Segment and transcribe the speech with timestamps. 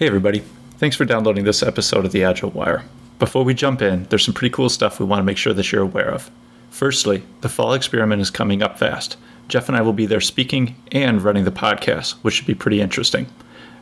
[0.00, 0.42] Hey, everybody.
[0.78, 2.84] Thanks for downloading this episode of the Agile Wire.
[3.18, 5.70] Before we jump in, there's some pretty cool stuff we want to make sure that
[5.70, 6.30] you're aware of.
[6.70, 9.18] Firstly, the fall experiment is coming up fast.
[9.48, 12.80] Jeff and I will be there speaking and running the podcast, which should be pretty
[12.80, 13.26] interesting.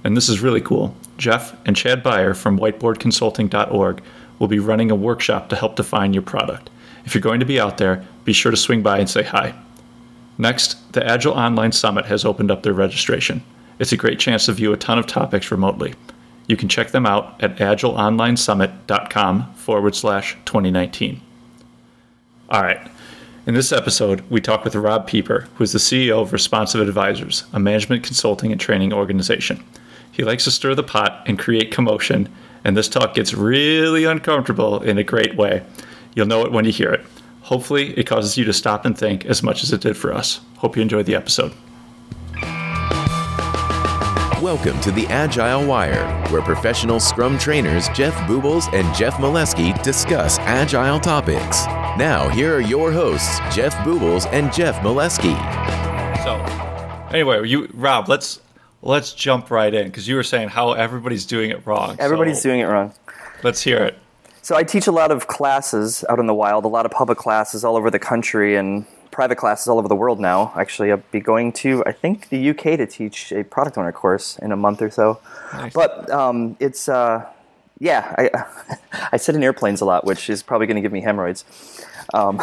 [0.03, 0.93] And this is really cool.
[1.19, 4.03] Jeff and Chad Beyer from whiteboardconsulting.org
[4.41, 6.69] will be running a workshop to help define your product.
[7.05, 9.55] If you're going to be out there, be sure to swing by and say hi.
[10.37, 13.45] Next, the Agile Online Summit has opened up their registration.
[13.79, 15.95] It's a great chance to view a ton of topics remotely.
[16.49, 21.21] You can check them out at agileonlinesummit.com forward slash 2019.
[22.49, 22.81] All right.
[23.47, 27.45] In this episode, we talk with Robb Pieper, who is the CEO of Responsive Advisors,
[27.53, 29.63] a management consulting and training organization.
[30.11, 32.29] He likes to stir the pot and create commotion,
[32.65, 35.63] and this talk gets really uncomfortable in a great way.
[36.15, 37.05] You'll know it when you hear it.
[37.43, 40.41] Hopefully, it causes you to stop and think as much as it did for us.
[40.57, 41.53] Hope you enjoyed the episode.
[44.43, 50.39] Welcome to the Agile Wire, where professional Scrum trainers Jeff Bubolz and Jeff Maleski discuss
[50.39, 51.67] Agile topics.
[51.99, 55.35] Now, here are your hosts, Jeff Bubolz and Jeff Maleski.
[56.23, 56.37] So,
[57.13, 58.41] anyway, you Robb, let's
[58.81, 61.97] let's jump right in because you were saying how everybody's doing it wrong.
[61.99, 62.95] Everybody's So, doing it wrong.
[63.43, 63.99] Let's hear it.
[64.43, 67.19] So I teach a lot of classes out in the wild, a lot of public
[67.19, 68.87] classes all over the country and
[69.19, 70.53] private classes all over the world now.
[70.55, 74.39] Actually, I'll be going to, I think, the UK to teach a product owner course
[74.39, 75.19] in a month or so.
[75.53, 75.73] Nice.
[75.75, 77.27] But um, it's, uh,
[77.81, 78.31] yeah, I,
[79.11, 81.45] I sit in airplanes a lot, which is probably going to give me hemorrhoids.
[82.15, 82.41] Um,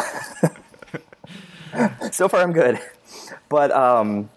[2.12, 2.78] so far, I'm good.
[3.48, 4.28] But um,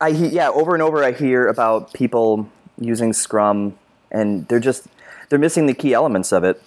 [0.00, 2.50] I, yeah, over and over, I hear about people
[2.80, 3.78] using Scrum,
[4.10, 4.88] and they're just
[5.28, 6.60] they're missing the key elements of it.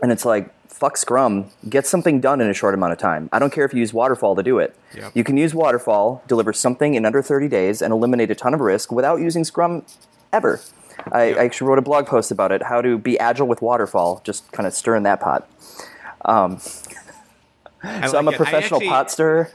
[0.00, 0.48] And it's like,
[0.84, 3.30] fuck Scrum, get something done in a short amount of time.
[3.32, 4.76] I don't care if you use Waterfall to do it.
[4.94, 5.12] Yep.
[5.14, 8.60] You can use Waterfall, deliver something in under 30 days, and eliminate a ton of
[8.60, 9.86] risk without using Scrum
[10.30, 10.60] ever.
[11.10, 14.20] I, I actually wrote a blog post about it, how to be agile with Waterfall,
[14.24, 15.48] just kind of stirring that pot.
[16.26, 18.32] Um, so I'm a.
[18.32, 19.50] Professional actually- pot stirrer.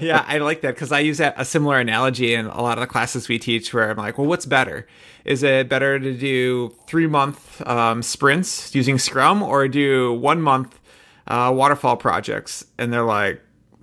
[0.00, 2.82] Yeah, I like that because I use that, a similar analogy in a lot of
[2.82, 4.86] the classes we teach where I'm like, well, what's better?
[5.24, 10.78] Is it better to do three month um, sprints using Scrum or do one month
[11.26, 12.64] uh, waterfall projects?
[12.78, 13.40] And they're like,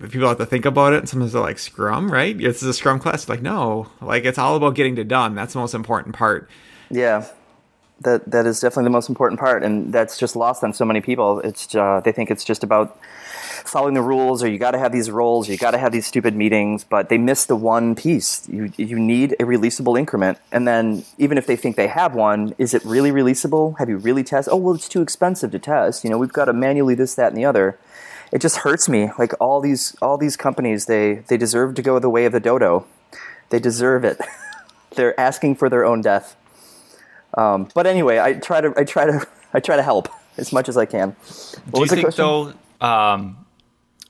[0.08, 0.98] people have to think about it.
[1.00, 2.36] And sometimes they're like, Scrum, right?
[2.36, 3.28] This is a Scrum class.
[3.28, 5.34] Like, no, like it's all about getting it done.
[5.34, 6.48] That's the most important part.
[6.90, 7.26] Yeah,
[8.00, 11.00] that that is definitely the most important part, and that's just lost on so many
[11.00, 11.40] people.
[11.40, 12.98] It's uh, they think it's just about
[13.68, 16.06] following the rules, or you got to have these roles, you got to have these
[16.06, 18.48] stupid meetings, but they miss the one piece.
[18.48, 22.54] You you need a releasable increment, and then even if they think they have one,
[22.58, 23.78] is it really releasable?
[23.78, 24.52] Have you really tested?
[24.52, 26.04] Oh well, it's too expensive to test.
[26.04, 27.78] You know, we've got to manually this, that, and the other.
[28.32, 29.10] It just hurts me.
[29.18, 32.40] Like all these all these companies, they they deserve to go the way of the
[32.40, 32.86] dodo.
[33.50, 34.20] They deserve it.
[34.94, 36.36] They're asking for their own death.
[37.34, 40.68] Um, but anyway, I try to I try to I try to help as much
[40.68, 41.10] as I can.
[41.70, 42.24] What Do you think question?
[42.24, 42.54] though?
[42.86, 43.39] Um,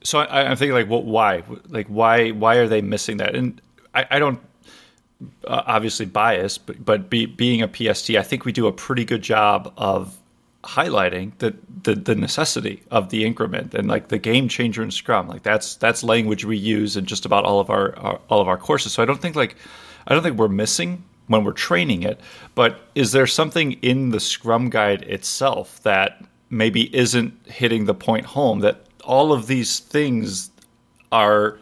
[0.03, 1.05] so I, I'm thinking like, what?
[1.05, 1.43] why?
[1.69, 2.31] Like, why?
[2.31, 3.34] Why are they missing that?
[3.34, 3.61] And
[3.94, 4.41] I, I don't
[5.47, 9.05] uh, obviously bias, but but be, being a PST, I think we do a pretty
[9.05, 10.16] good job of
[10.65, 15.28] highlighting the, the the necessity of the increment and like the game changer in Scrum.
[15.28, 18.49] Like that's that's language we use in just about all of our, our all of
[18.49, 18.93] our courses.
[18.93, 19.56] So I don't think like
[20.06, 22.21] I don't think we're missing when we're training it.
[22.55, 28.27] But is there something in the Scrum guide itself that maybe isn't hitting the point
[28.27, 30.53] home that all of these things
[31.10, 31.59] are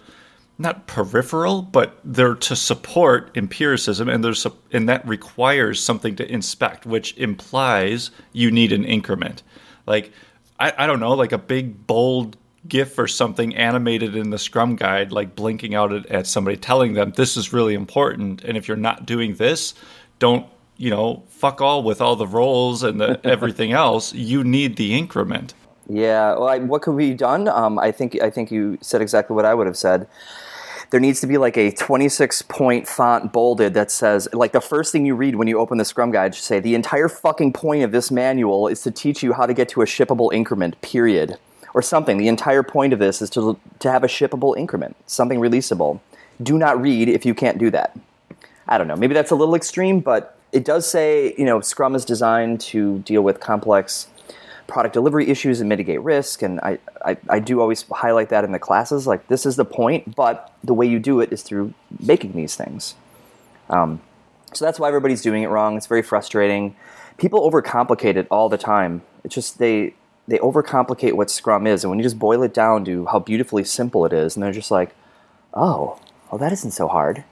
[0.59, 6.85] not peripheral, but they're to support empiricism, and there's and that requires something to inspect,
[6.85, 9.43] which implies you need an increment.
[9.87, 10.13] Like
[10.61, 14.77] I, I don't know, like a big bold GIF or something animated in the Scrum
[14.77, 18.69] guide, like blinking out at, at somebody, telling them this is really important, and if
[18.69, 19.73] you're not doing this,
[20.19, 24.13] don't you know fuck all with all the roles and the, everything else.
[24.13, 25.55] You need the increment.
[25.89, 27.49] Yeah, well, I, what could be done?
[27.49, 30.07] Um, I think I think you said exactly what I would have said.
[30.91, 34.91] There needs to be like a 26 point font bolded that says, like the first
[34.91, 37.83] thing you read when you open the Scrum Guide should say, the entire fucking point
[37.83, 41.37] of this manual is to teach you how to get to a shippable increment, period.
[41.75, 42.17] Or something.
[42.17, 46.01] The entire point of this is to, to have a shippable increment, something releasable.
[46.43, 47.97] Do not read if you can't do that.
[48.67, 48.97] I don't know.
[48.97, 53.01] Maybe that's a little extreme, but it does say, you know, Scrum is designed to
[53.01, 54.09] deal with complex
[54.69, 56.43] product delivery issues and mitigate risk.
[56.43, 59.07] And I, I, I do always highlight that in the classes.
[59.07, 62.55] Like, this is the point, but the way you do it is through making these
[62.55, 62.95] things.
[63.71, 64.01] Um,
[64.53, 65.77] so that's why everybody's doing it wrong.
[65.77, 66.77] It's very frustrating.
[67.17, 69.03] People overcomplicate it all the time.
[69.25, 69.95] It's just they
[70.29, 73.65] they overcomplicate what Scrum is, and when you just boil it down to how beautifully
[73.65, 74.95] simple it is, and they're just like,
[75.55, 75.99] oh,
[76.31, 77.25] well, that isn't so hard.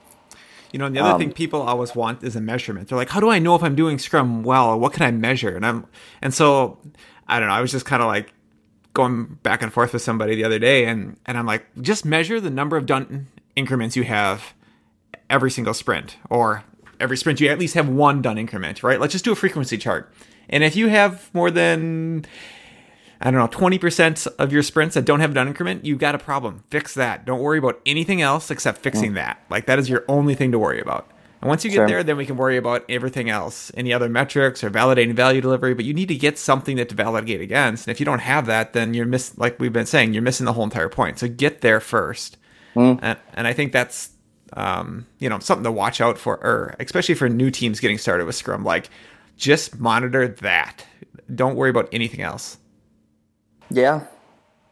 [0.71, 2.89] You know, and the other um, thing people always want is a measurement.
[2.89, 4.77] They're like, "How do I know if I'm doing Scrum well?
[4.77, 5.85] What can I measure?" And I'm,
[6.21, 6.77] and so
[7.27, 7.53] I don't know.
[7.53, 8.33] I was just kind of like
[8.93, 12.39] going back and forth with somebody the other day, and and I'm like, just measure
[12.39, 14.53] the number of done increments you have
[15.29, 16.63] every single sprint, or
[16.99, 18.99] every sprint you at least have one done increment, right?
[18.99, 20.11] Let's just do a frequency chart.
[20.49, 22.25] And if you have more than
[23.19, 26.13] I don't know, 20% of your sprints that don't have a done increment, you've got
[26.13, 26.63] a problem.
[26.69, 27.25] Fix that.
[27.25, 29.15] Don't worry about anything else except fixing mm.
[29.15, 29.43] that.
[29.49, 31.09] Like that is your only thing to worry about.
[31.41, 31.87] And once you get sure.
[31.87, 35.73] there, then we can worry about everything else, any other metrics or validating value delivery.
[35.75, 37.87] But you need to get something that to validate against.
[37.87, 40.45] And if you don't have that, then you're miss like we've been saying, you're missing
[40.45, 41.19] the whole entire point.
[41.19, 42.37] So get there first.
[42.75, 42.99] Mm.
[43.01, 44.11] And, and I think that's
[44.53, 48.25] um, you know something to watch out for, or especially for new teams getting started
[48.25, 48.63] with Scrum.
[48.63, 48.89] Like
[49.35, 50.85] just monitor that.
[51.33, 52.57] Don't worry about anything else.
[53.69, 54.05] Yeah,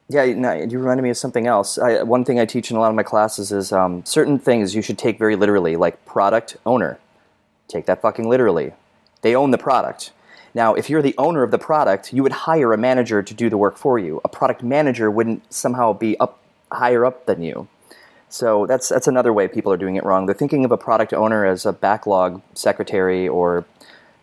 [0.07, 1.78] yeah, no, you reminded me of something else.
[1.78, 4.75] I, one thing I teach in a lot of my classes is um, certain things
[4.75, 7.00] you should take very literally, like product owner.
[7.68, 8.74] Take that fucking literally.
[9.22, 10.12] They own the product.
[10.54, 13.50] Now, if you're the owner of the product, you would hire a manager to do
[13.50, 14.22] the work for you.
[14.24, 16.40] A product manager wouldn't somehow be up
[16.72, 17.68] higher up than you.
[18.30, 20.25] So that's that's another way people are doing it wrong.
[20.25, 23.66] They're thinking of a product owner as a backlog secretary or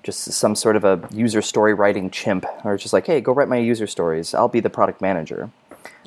[0.03, 3.49] just some sort of a user story writing chimp, or just like, hey, go write
[3.49, 4.35] my user stories.
[4.35, 5.51] I'll be the product manager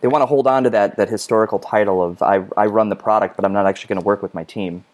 [0.02, 2.96] they want to hold on to that that historical title of I, I run the
[2.96, 4.86] product, but I'm not actually going to work with my team.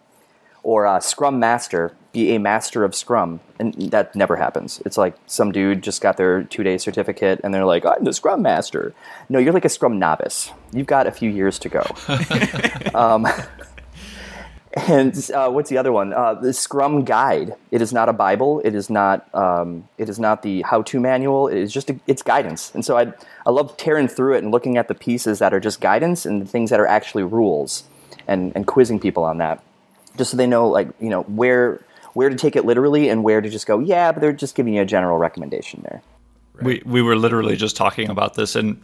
[0.63, 4.79] Or uh, Scrum Master, be a master of Scrum, and that never happens.
[4.85, 8.13] It's like some dude just got their two day certificate, and they're like, I'm the
[8.13, 8.93] Scrum Master.
[9.27, 10.51] No, you're like a Scrum novice.
[10.71, 11.83] You've got a few years to go.
[12.93, 13.27] um,
[14.73, 16.13] and uh, what's the other one?
[16.13, 17.55] Uh, the Scrum Guide.
[17.71, 18.61] It is not a Bible.
[18.63, 19.27] It is not.
[19.35, 21.47] Um, it is not the how-to manual.
[21.47, 22.73] It is just a, it's guidance.
[22.73, 23.13] And so I
[23.45, 26.41] I love tearing through it and looking at the pieces that are just guidance and
[26.41, 27.83] the things that are actually rules,
[28.27, 29.61] and and quizzing people on that,
[30.17, 31.83] just so they know like you know where
[32.13, 33.79] where to take it literally and where to just go.
[33.79, 36.01] Yeah, but they're just giving you a general recommendation there.
[36.53, 36.65] Right.
[36.65, 38.81] We we were literally just talking about this and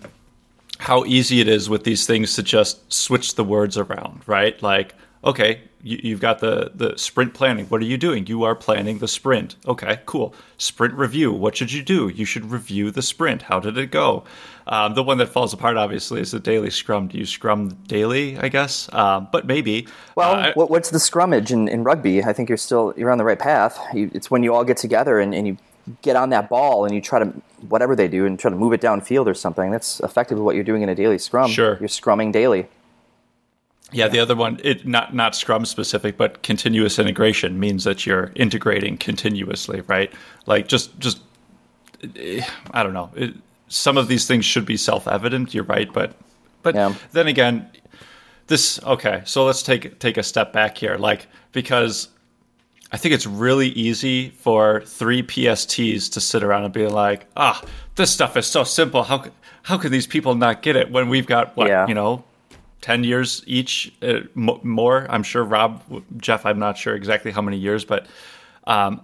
[0.80, 4.62] how easy it is with these things to just switch the words around, right?
[4.62, 4.94] Like
[5.24, 7.66] okay, you, have got the the sprint planning.
[7.68, 8.26] What are you doing?
[8.28, 9.56] You are planning the sprint.
[9.68, 10.34] Okay, cool.
[10.58, 11.32] Sprint review.
[11.32, 12.10] What should you do?
[12.10, 13.44] You should review the sprint.
[13.44, 14.24] How did it go?
[14.66, 17.08] Um, the one that falls apart, obviously, is the daily scrum.
[17.08, 18.38] Do you scrum daily?
[18.38, 19.88] I guess, um, but maybe.
[20.16, 22.24] Well, uh, what's the scrummage in, in rugby?
[22.24, 23.80] I think you're still you're on the right path.
[23.94, 25.58] You, it's when you all get together and, and you
[26.02, 27.26] get on that ball and you try to
[27.70, 29.72] whatever they do and try to move it downfield or something.
[29.72, 31.50] That's effectively what you're doing in a daily scrum.
[31.50, 32.68] Sure, you're scrumming daily.
[33.92, 38.32] Yeah, the other one, it not not Scrum specific, but continuous integration means that you're
[38.36, 40.12] integrating continuously, right?
[40.46, 41.22] Like just just
[42.72, 43.12] I don't know.
[43.16, 43.36] It,
[43.70, 45.54] some of these things should be self evident.
[45.54, 46.16] You're right, but
[46.64, 46.94] but yeah.
[47.14, 47.70] then again,
[48.48, 49.22] this okay.
[49.26, 52.10] So let's take take a step back here, like because
[52.92, 57.64] I think it's really easy for three PSTs to sit around and be like, ah,
[57.96, 59.04] this stuff is so simple.
[59.04, 59.26] How
[59.64, 61.88] how can these people not get it when we've got what yeah.
[61.88, 62.26] you know
[62.82, 65.08] 10 years each uh, m- more.
[65.10, 65.82] I'm sure rob
[66.18, 68.08] jeff i'm not sure exactly how many years but
[68.66, 69.02] um,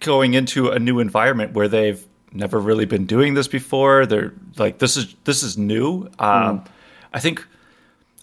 [0.00, 4.78] going into a new environment where they've never really been doing this before they're like
[4.78, 6.02] this is this is new.
[6.18, 6.66] Um, mm.
[7.12, 7.44] i think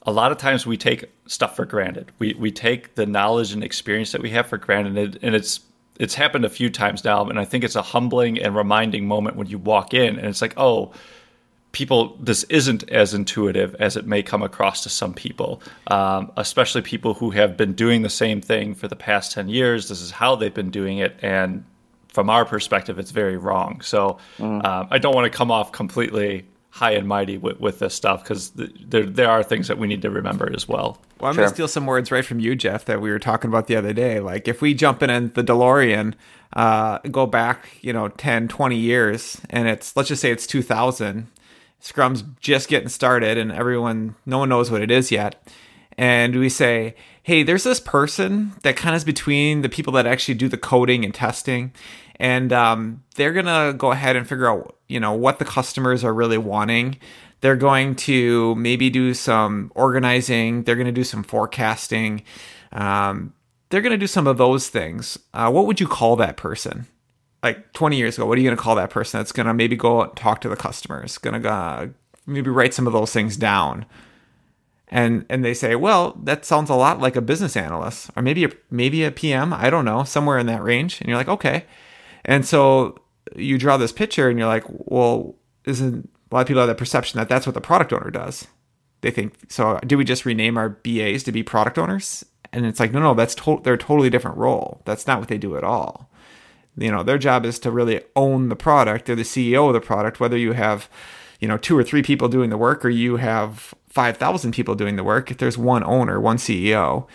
[0.07, 2.11] a lot of times we take stuff for granted.
[2.17, 5.59] We we take the knowledge and experience that we have for granted and it's
[5.99, 9.35] it's happened a few times now and i think it's a humbling and reminding moment
[9.35, 10.93] when you walk in and it's like oh
[11.77, 16.81] people this isn't as intuitive as it may come across to some people um, especially
[16.81, 20.09] people who have been doing the same thing for the past 10 years this is
[20.09, 21.63] how they've been doing it and
[22.07, 24.65] from our perspective it's very wrong so mm.
[24.65, 28.23] um, i don't want to come off completely high and mighty with, with this stuff
[28.23, 31.35] because th- there, there are things that we need to remember as well well i'm
[31.35, 31.43] sure.
[31.43, 33.75] going to steal some words right from you jeff that we were talking about the
[33.75, 36.15] other day like if we jump in in the delorean
[36.53, 41.27] uh, go back you know 10 20 years and it's let's just say it's 2000
[41.81, 45.41] Scrum's just getting started and everyone, no one knows what it is yet.
[45.97, 50.05] And we say, hey, there's this person that kind of is between the people that
[50.05, 51.73] actually do the coding and testing.
[52.19, 56.03] And um, they're going to go ahead and figure out, you know, what the customers
[56.03, 56.97] are really wanting.
[57.41, 60.63] They're going to maybe do some organizing.
[60.63, 62.23] They're going to do some forecasting.
[62.71, 63.33] Um,
[63.69, 65.17] they're going to do some of those things.
[65.33, 66.87] Uh, what would you call that person?
[67.43, 69.53] Like 20 years ago, what are you going to call that person that's going to
[69.53, 71.87] maybe go and talk to the customers, going to uh,
[72.25, 73.85] maybe write some of those things down?
[74.89, 78.45] And and they say, well, that sounds a lot like a business analyst, or maybe
[78.45, 79.53] a maybe a PM.
[79.53, 81.01] I don't know, somewhere in that range.
[81.01, 81.65] And you're like, okay.
[82.23, 82.97] And so
[83.35, 86.77] you draw this picture, and you're like, well, isn't a lot of people have that
[86.77, 88.47] perception that that's what the product owner does?
[89.01, 89.79] They think so.
[89.85, 92.25] Do we just rename our BAs to be product owners?
[92.53, 94.81] And it's like, no, no, that's to- they're a totally different role.
[94.85, 96.09] That's not what they do at all.
[96.77, 99.05] You know, their job is to really own the product.
[99.05, 100.89] They're the CEO of the product, whether you have,
[101.39, 104.95] you know, two or three people doing the work or you have 5,000 people doing
[104.95, 105.31] the work.
[105.31, 107.07] If there's one owner, one CEO.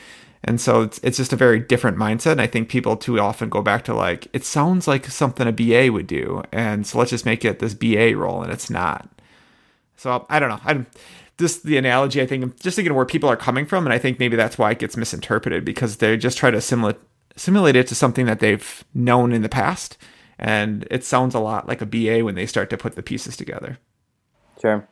[0.44, 2.32] And so it's, it's just a very different mindset.
[2.32, 5.52] And I think people too often go back to like, it sounds like something a
[5.52, 6.42] BA would do.
[6.50, 8.42] And so let's just make it this BA role.
[8.42, 9.08] And it's not.
[9.96, 10.60] So I don't know.
[10.64, 10.86] I'm
[11.38, 12.20] just the analogy.
[12.20, 14.58] I think i'm just thinking where people are coming from, and I think maybe that's
[14.58, 16.96] why it gets misinterpreted because they just try to simulate
[17.36, 19.98] simulate it to something that they've known in the past,
[20.38, 23.36] and it sounds a lot like a BA when they start to put the pieces
[23.36, 23.78] together.
[24.60, 24.88] Sure.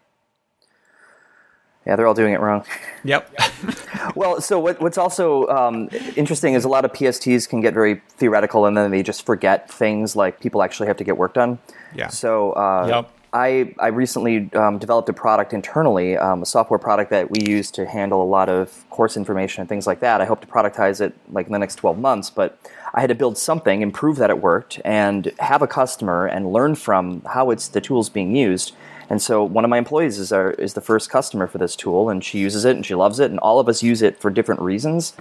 [1.86, 2.64] Yeah, they're all doing it wrong.
[3.02, 3.34] Yep.
[4.14, 8.02] well, so what, what's also um, interesting is a lot of PSTs can get very
[8.10, 11.58] theoretical, and then they just forget things like people actually have to get work done.
[11.94, 12.08] Yeah.
[12.08, 13.19] So uh, Yep.
[13.32, 17.70] I, I recently um, developed a product internally, um, a software product that we use
[17.72, 20.20] to handle a lot of course information and things like that.
[20.20, 22.58] I hope to productize it like in the next 12 months, but
[22.92, 26.74] I had to build something, improve that it worked, and have a customer and learn
[26.74, 28.74] from how it's the tool's being used.
[29.08, 32.08] And so one of my employees is our, is the first customer for this tool,
[32.08, 34.30] and she uses it and she loves it, and all of us use it for
[34.30, 35.14] different reasons.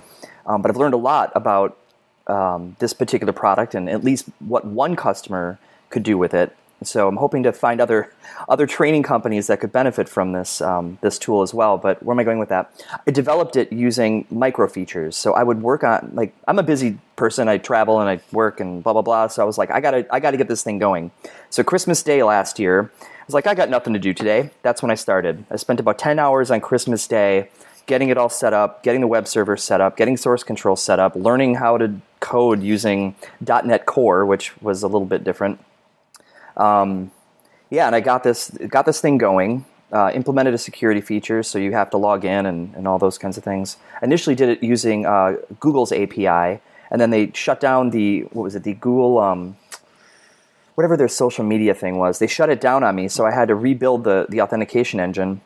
[0.48, 1.78] Um, but I've learned a lot about
[2.26, 6.56] um, this particular product and at least what one customer could do with it.
[6.84, 8.14] So I'm hoping to find other
[8.50, 11.78] other training companies that could benefit from this um, this tool as well.
[11.78, 12.72] But where am I going with that?
[13.08, 15.16] I developed it using micro features.
[15.16, 17.48] So I would work on like I'm a busy person.
[17.48, 19.28] I travel and I work and blah blah blah.
[19.28, 21.12] So I was like, I gotta I gotta get this thing going.
[21.50, 24.52] So Christmas Day last year, I was like, I got nothing to do today.
[24.62, 25.46] That's when I started.
[25.52, 27.50] I spent about 10 hours on Christmas Day
[27.90, 31.00] getting it all set up, getting the web server set up, getting source control set
[31.00, 35.60] up, learning how to code using .NET Core, which was a little bit different.
[36.60, 37.12] Um,
[37.70, 39.66] yeah, and I got this got this thing going.
[39.92, 43.18] Uh, implemented a security feature, so you have to log in and, and all those
[43.18, 43.78] kinds of things.
[44.04, 46.62] Initially, did it using uh, Google's API,
[46.92, 48.64] and then they shut down the what was it?
[48.64, 49.58] The Google um,
[50.76, 52.20] whatever their social media thing was.
[52.20, 55.42] They shut it down on me, so I had to rebuild the the authentication engine.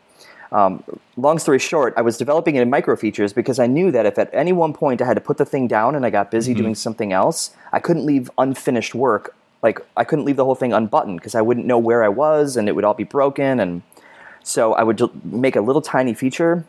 [0.52, 0.84] Um,
[1.18, 4.20] long story short, I was developing it in micro features because I knew that if
[4.20, 6.54] at any one point I had to put the thing down and I got busy
[6.54, 9.36] doing something else, I couldn't leave unfinished work.
[9.64, 12.58] Like I couldn't leave the whole thing unbuttoned because I wouldn't know where I was
[12.58, 13.60] and it would all be broken.
[13.60, 13.82] And
[14.44, 16.66] so I would make a little tiny feature,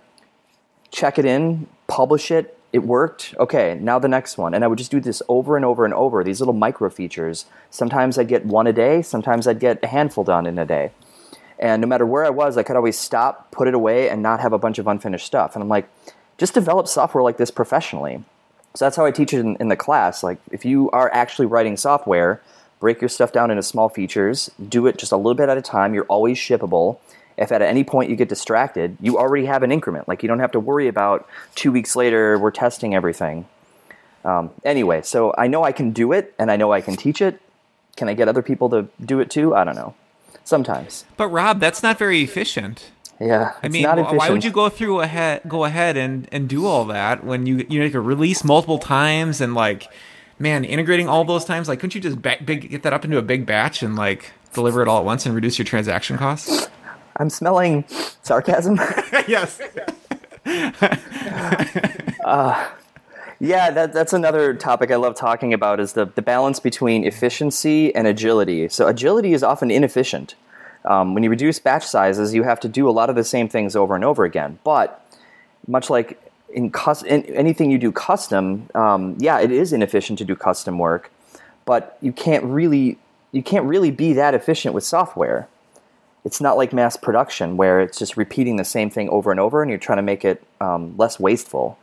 [0.90, 2.56] check it in, publish it.
[2.72, 3.34] It worked.
[3.38, 4.52] Okay, now the next one.
[4.52, 7.46] And I would just do this over and over and over, these little micro features.
[7.70, 10.90] Sometimes I'd get one a day, sometimes I'd get a handful done in a day.
[11.58, 14.40] And no matter where I was, I could always stop, put it away, and not
[14.40, 15.54] have a bunch of unfinished stuff.
[15.54, 15.88] And I'm like,
[16.36, 18.24] just develop software like this professionally.
[18.74, 20.24] So that's how I teach it in, in the class.
[20.24, 22.42] Like, if you are actually writing software,
[22.80, 25.62] break your stuff down into small features, do it just a little bit at a
[25.62, 25.94] time.
[25.94, 26.98] You're always shippable.
[27.36, 30.06] If at any point you get distracted, you already have an increment.
[30.06, 33.46] Like, you don't have to worry about two weeks later, we're testing everything.
[34.24, 37.20] Um, anyway, so I know I can do it and I know I can teach
[37.20, 37.40] it.
[37.96, 39.54] Can I get other people to do it too?
[39.54, 39.94] I don't know.
[40.44, 41.04] Sometimes.
[41.16, 42.90] But Robb, that's not very efficient.
[43.20, 43.52] Yeah.
[43.62, 47.24] I mean, why would you go through ahead, go ahead and, and do all that
[47.24, 49.88] when you you know, you could release multiple times and like,
[50.38, 51.68] man, integrating all those times?
[51.68, 54.32] Like, couldn't you just ba- big, get that up into a big batch and like
[54.52, 56.68] deliver it all at once and reduce your transaction costs?
[57.16, 57.84] I'm smelling
[58.22, 58.76] sarcasm.
[59.28, 59.60] yes.
[63.40, 67.94] yeah, that, that's another topic I love talking about is the, the balance between efficiency
[67.94, 68.68] and agility.
[68.68, 70.34] So agility is often inefficient.
[70.84, 73.48] Um, when you reduce batch sizes, you have to do a lot of the same
[73.48, 74.58] things over and over again.
[74.64, 75.00] But
[75.66, 76.20] much like
[76.54, 80.78] in, cus- in anything you do custom, um, yeah, it is inefficient to do custom
[80.78, 81.10] work,
[81.64, 82.98] but you can't really
[83.32, 85.48] you can't really be that efficient with software.
[86.24, 89.60] It's not like mass production where it's just repeating the same thing over and over,
[89.60, 91.76] and you're trying to make it um, less wasteful.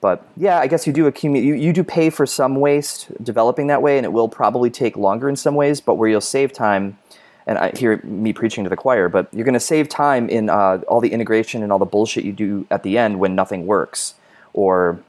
[0.00, 1.46] But yeah, I guess you do accumulate.
[1.46, 4.96] You, you do pay for some waste developing that way, and it will probably take
[4.96, 5.80] longer in some ways.
[5.80, 6.98] But where you'll save time,
[7.46, 10.48] and I hear me preaching to the choir, but you're going to save time in
[10.48, 13.66] uh, all the integration and all the bullshit you do at the end when nothing
[13.66, 14.14] works,
[14.52, 15.00] or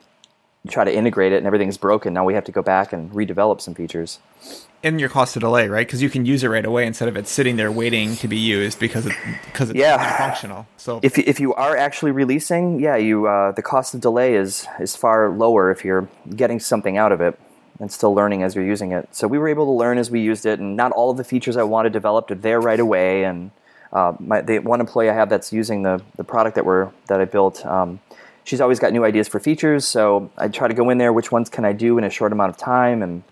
[0.64, 2.14] you try to integrate it and everything's broken.
[2.14, 4.20] Now we have to go back and redevelop some features.
[4.82, 5.86] And your cost of delay, right?
[5.88, 8.38] Because you can use it right away instead of it sitting there waiting to be
[8.38, 9.14] used because it
[9.46, 9.96] because it's Yeah.
[9.96, 10.68] not functional.
[10.78, 14.68] So If if you are actually releasing, yeah, you uh, the cost of delay is
[14.82, 17.40] is far lower if you're getting something out of it
[17.80, 19.10] and still learning as you're using it.
[19.16, 21.24] So we were able to learn as we used it, and not all of the
[21.24, 23.24] features I wanted developed are there right away.
[23.24, 23.52] And
[23.92, 27.20] uh, my the one employee I have that's using the the product that we're that
[27.20, 27.66] I built.
[27.66, 28.00] Um,
[28.46, 31.14] She's always got new ideas for features, so I try to go in there.
[31.14, 33.02] Which ones can I do in a short amount of time?
[33.02, 33.24] And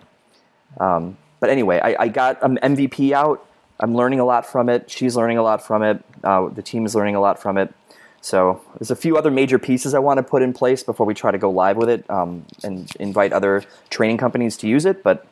[0.80, 3.46] um, but anyway, I, I got an MVP out.
[3.80, 4.90] I'm learning a lot from it.
[4.90, 6.04] She's learning a lot from it.
[6.24, 7.74] Uh, the team is learning a lot from it.
[8.22, 11.14] So there's a few other major pieces I want to put in place before we
[11.14, 15.04] try to go live with it um, and invite other training companies to use it.
[15.04, 15.26] But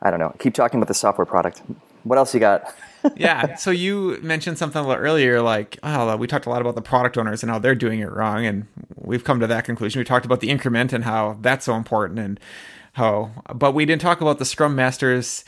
[0.00, 0.34] I don't know.
[0.38, 1.62] Keep talking about the software product.
[2.04, 2.74] What else you got?
[3.16, 3.56] yeah.
[3.56, 6.82] So you mentioned something a little earlier, like, oh, we talked a lot about the
[6.82, 10.00] product owners and how they're doing it wrong, and we've come to that conclusion.
[10.00, 12.40] We talked about the increment and how that's so important, and
[12.92, 15.44] how, but we didn't talk about the Scrum Masters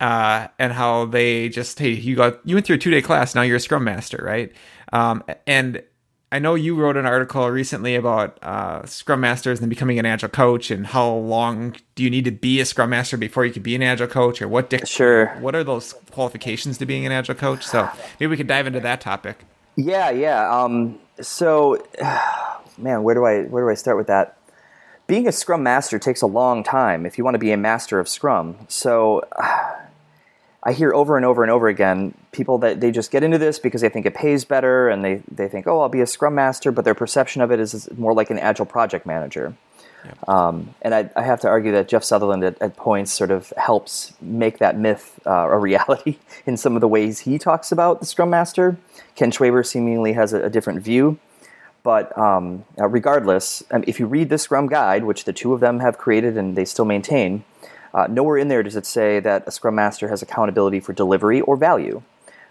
[0.00, 3.34] uh, and how they just, hey, you got you went through a two day class,
[3.34, 4.52] now you're a Scrum Master, right?
[4.96, 5.82] Um, and
[6.32, 10.30] I know you wrote an article recently about uh, Scrum Masters and becoming an Agile
[10.30, 13.62] coach, and how long do you need to be a Scrum Master before you can
[13.62, 14.70] be an Agile coach, or what?
[14.70, 15.28] Dic- sure.
[15.40, 17.64] What are those qualifications to being an Agile coach?
[17.66, 19.44] So maybe we could dive into that topic.
[19.76, 20.50] Yeah, yeah.
[20.50, 21.86] Um, so,
[22.78, 24.38] man, where do I where do I start with that?
[25.06, 28.00] Being a Scrum Master takes a long time if you want to be a master
[28.00, 28.56] of Scrum.
[28.68, 29.22] So.
[30.66, 33.60] I hear over and over and over again people that they just get into this
[33.60, 36.34] because they think it pays better and they, they think, oh, I'll be a scrum
[36.34, 39.54] master, but their perception of it is more like an agile project manager.
[40.26, 43.52] Um, and I, I, have to argue that Jeff Sutherland at, at points sort of
[43.56, 48.00] helps make that myth uh, a reality in some of the ways he talks about
[48.00, 48.76] the scrum master.
[49.14, 51.18] Ken Schwaber seemingly has a, a different view.
[51.84, 55.78] But um, regardless, um, if you read the Scrum Guide, which the two of them
[55.78, 57.44] have created and they still maintain,
[57.96, 61.40] uh, nowhere in there does it say that a Scrum Master has accountability for delivery
[61.40, 62.02] or value,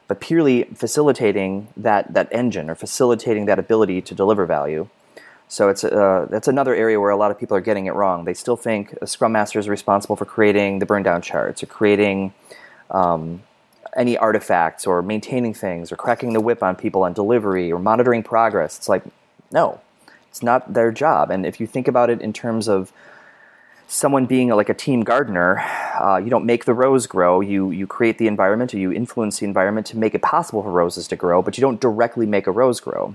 [0.08, 4.90] but purely facilitating that, that engine or facilitating that ability to deliver value.
[5.48, 8.26] So it's uh, that's another area where a lot of people are getting it wrong.
[8.26, 11.68] They still think a Scrum Master is responsible for creating the burn down charts or
[11.68, 12.34] creating
[12.90, 13.44] um,
[13.96, 18.24] any artifacts or maintaining things or cracking the whip on people on delivery or monitoring
[18.24, 18.80] progress.
[18.80, 19.04] It's like,
[19.52, 19.80] no,
[20.30, 21.30] it's not their job.
[21.30, 22.92] And if you think about it in terms of
[23.88, 25.60] someone being like a team gardener,
[26.02, 27.42] uh, you don't make the rose grow.
[27.42, 30.72] You you create the environment or you influence the environment to make it possible for
[30.72, 33.14] roses to grow, but you don't directly make a rose grow.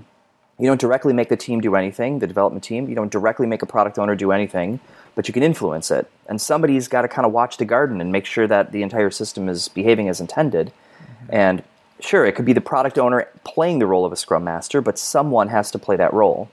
[0.59, 2.87] You don't directly make the team do anything, the development team.
[2.87, 4.79] You don't directly make a product owner do anything,
[5.15, 6.09] but you can influence it.
[6.27, 9.09] And somebody's got to kind of watch the garden and make sure that the entire
[9.09, 10.67] system is behaving as intended.
[10.67, 11.35] Mm-hmm.
[11.35, 11.63] And
[11.99, 14.99] sure, it could be the product owner playing the role of a scrum master, but
[14.99, 16.49] someone has to play that role.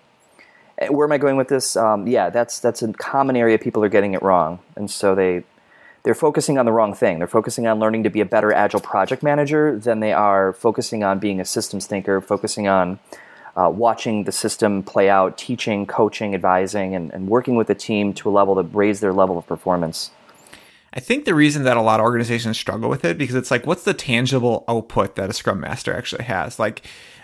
[0.80, 1.76] Uh, where am I going with this?
[1.76, 5.44] Um, yeah, that's that's a common area people are getting it wrong, and so they
[6.02, 7.18] they're focusing on the wrong thing.
[7.18, 11.02] They're focusing on learning to be a better agile project manager than they are focusing
[11.02, 12.98] on being a systems thinker, focusing on
[13.56, 18.14] uh, watching the system play out, teaching, coaching, advising, and, and working with the team
[18.14, 20.10] to a level to raise their level of performance.
[20.94, 23.66] I think the reason that a lot of organizations struggle with it because it's like,
[23.66, 26.58] what's the tangible output that a Scrum Master actually has?
[26.58, 26.82] Like,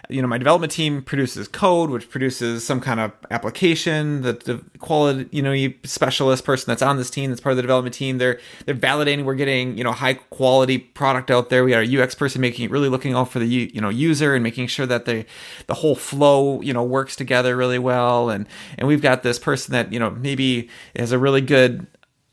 [0.08, 4.22] you know, my development team produces code, which produces some kind of application.
[4.22, 7.62] The, the quality, you know, specialist person that's on this team, that's part of the
[7.62, 11.64] development team, they're they're validating we're getting you know high quality product out there.
[11.64, 14.34] We got a UX person making it really looking out for the you know user
[14.34, 15.24] and making sure that the
[15.66, 18.30] the whole flow you know works together really well.
[18.30, 18.46] And
[18.78, 21.86] and we've got this person that you know maybe has a really good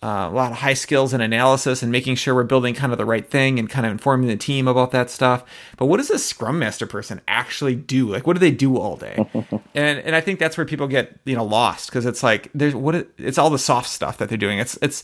[0.03, 2.97] uh, a lot of high skills and analysis and making sure we're building kind of
[2.97, 5.43] the right thing and kind of informing the team about that stuff.
[5.77, 8.07] But what does a scrum master person actually do?
[8.07, 9.25] Like, what do they do all day?
[9.75, 12.73] and and I think that's where people get you know lost because it's like there's
[12.73, 14.57] what it's all the soft stuff that they're doing.
[14.57, 15.03] It's it's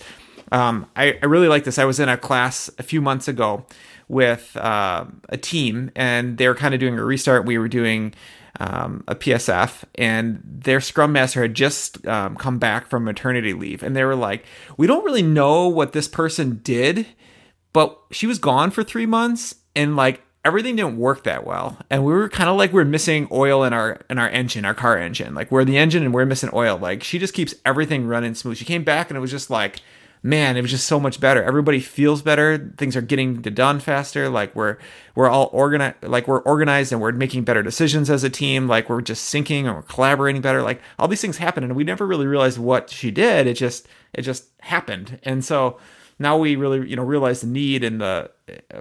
[0.51, 1.77] um, I, I really like this.
[1.77, 3.65] I was in a class a few months ago
[4.07, 7.45] with uh, a team and they were kind of doing a restart.
[7.45, 8.13] We were doing
[8.59, 13.83] um, a PSF, and their Scrum Master had just um, come back from maternity leave,
[13.83, 14.45] and they were like,
[14.77, 17.07] "We don't really know what this person did,
[17.73, 22.03] but she was gone for three months, and like everything didn't work that well, and
[22.03, 24.73] we were kind of like we we're missing oil in our in our engine, our
[24.73, 25.35] car engine.
[25.35, 26.77] Like we're the engine, and we're missing oil.
[26.77, 28.57] Like she just keeps everything running smooth.
[28.57, 29.81] She came back, and it was just like."
[30.23, 31.43] Man, it was just so much better.
[31.43, 32.73] Everybody feels better.
[32.77, 34.29] Things are getting done faster.
[34.29, 34.77] Like we're
[35.15, 35.95] we're all organized.
[36.03, 38.67] Like we're organized and we're making better decisions as a team.
[38.67, 40.61] Like we're just syncing and we're collaborating better.
[40.61, 43.47] Like all these things happen, and we never really realized what she did.
[43.47, 45.77] It just it just happened, and so
[46.19, 48.29] now we really you know realize the need and the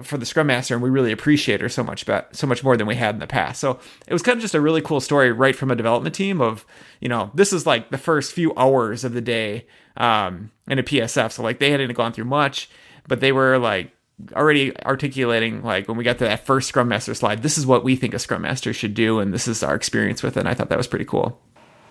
[0.02, 2.76] for the scrum master and we really appreciate her so much but so much more
[2.76, 5.00] than we had in the past so it was kind of just a really cool
[5.00, 6.64] story right from a development team of
[7.00, 10.82] you know this is like the first few hours of the day um, in a
[10.82, 11.32] PSF.
[11.32, 12.68] So like they hadn't gone through much,
[13.08, 13.92] but they were like
[14.34, 17.84] already articulating like when we got to that first Scrum Master slide, this is what
[17.84, 20.40] we think a Scrum Master should do, and this is our experience with it.
[20.40, 21.40] And I thought that was pretty cool.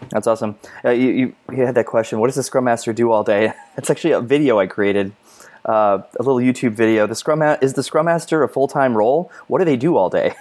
[0.10, 0.58] That's awesome.
[0.84, 2.20] Uh, you, you, you, had that question.
[2.20, 3.54] What does the Scrum Master do all day?
[3.78, 5.12] It's actually a video I created,
[5.66, 7.08] uh, a little YouTube video.
[7.08, 9.32] The Scrum Ma- is the Scrum Master a full time role?
[9.48, 10.34] What do they do all day?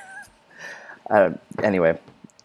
[1.11, 1.31] uh,
[1.63, 1.99] anyway,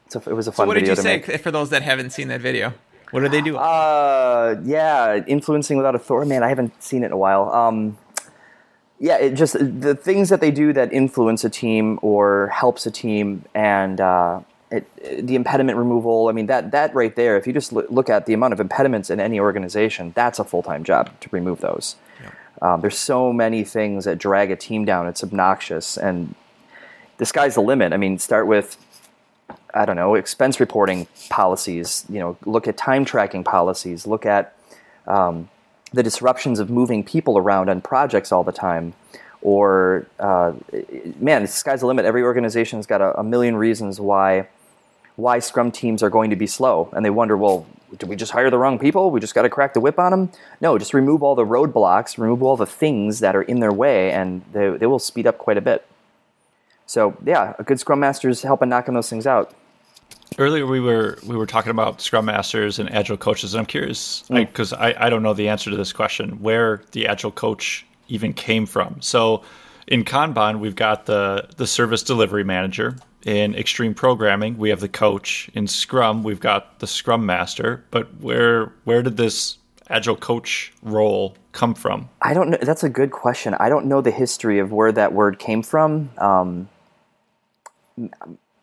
[0.08, 0.64] so it was a fun.
[0.64, 1.42] So what did you say make.
[1.42, 2.74] for those that haven't seen that video?
[3.12, 3.58] What do they do?
[3.58, 6.30] Uh, yeah, influencing without authority.
[6.30, 7.50] Man, I haven't seen it in a while.
[7.52, 7.98] Um,
[9.00, 12.92] yeah, it just the things that they do that influence a team or helps a
[12.92, 16.28] team, and uh, it, the impediment removal.
[16.28, 17.36] I mean, that that right there.
[17.38, 20.62] If you just look at the amount of impediments in any organization, that's a full
[20.62, 21.96] time job to remove those.
[22.62, 25.08] Um, there's so many things that drag a team down.
[25.08, 26.36] It's obnoxious, and
[27.18, 27.94] the sky's the limit.
[27.94, 28.78] I mean, start with
[29.74, 32.06] I don't know expense reporting policies.
[32.10, 34.06] You know, look at time tracking policies.
[34.08, 34.56] Look at
[35.08, 35.50] um,
[35.94, 38.94] the disruptions of moving people around on projects all the time.
[39.42, 40.54] Or uh,
[41.20, 42.06] man, the sky's the limit.
[42.06, 44.48] Every organization's got a, a million reasons why
[45.16, 47.66] why Scrum teams are going to be slow, and they wonder, well,
[47.98, 49.12] did we just hire the wrong people?
[49.12, 50.32] We just got to crack the whip on them?
[50.62, 54.12] No, just remove all the roadblocks, remove all the things that are in their way,
[54.12, 55.86] and they, they will speed up quite a bit.
[56.86, 59.54] So yeah, a good Scrum Master is helping knocking those things out.
[60.38, 64.24] Earlier we were we were talking about Scrum Masters and Agile coaches, and I'm curious
[64.30, 64.80] because mm.
[64.80, 68.66] I, I don't know the answer to this question where the Agile coach even came
[68.66, 69.02] from.
[69.02, 69.44] So
[69.88, 74.90] in Kanban, we've got the the service delivery manager, in extreme programming, we have the
[74.90, 75.50] coach.
[75.54, 77.84] In Scrum, we've got the Scrum Master.
[77.92, 79.58] But where where did this
[79.90, 82.10] agile coach role come from?
[82.22, 82.58] I don't know.
[82.62, 83.56] That's a good question.
[83.60, 86.12] I don't know the history of where that word came from.
[86.18, 86.70] Um,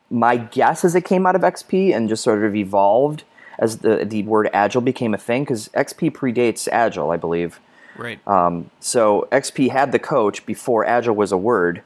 [0.09, 3.25] my guess is it came out of XP and just sort of evolved
[3.59, 7.61] as the the word agile became a thing because XP predates agile, I believe.
[7.97, 8.27] Right.
[8.29, 11.83] Um, so XP had the coach before agile was a word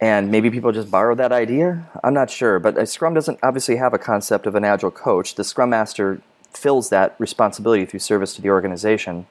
[0.00, 1.88] and maybe people just borrowed that idea.
[2.04, 5.34] I'm not sure, but Scrum doesn't obviously have a concept of an agile coach.
[5.34, 6.20] The Scrum Master
[6.52, 9.26] fills that responsibility through service to the organization.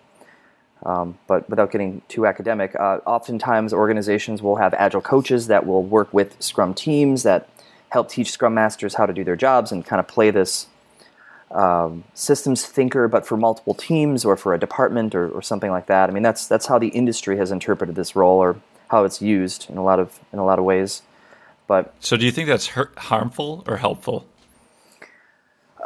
[0.85, 5.83] Um, but without getting too academic, uh, oftentimes organizations will have agile coaches that will
[5.83, 7.49] work with Scrum teams that
[7.89, 10.67] help teach Scrum Masters how to do their jobs and kind of play this
[11.49, 15.87] um, systems thinker, but for multiple teams or for a department or, or something like
[15.87, 16.09] that.
[16.09, 19.69] I mean, that's that's how the industry has interpreted this role, or how it's used
[19.69, 21.01] in a lot of in a lot of ways.
[21.67, 24.25] But so, do you think that's hurt, harmful or helpful?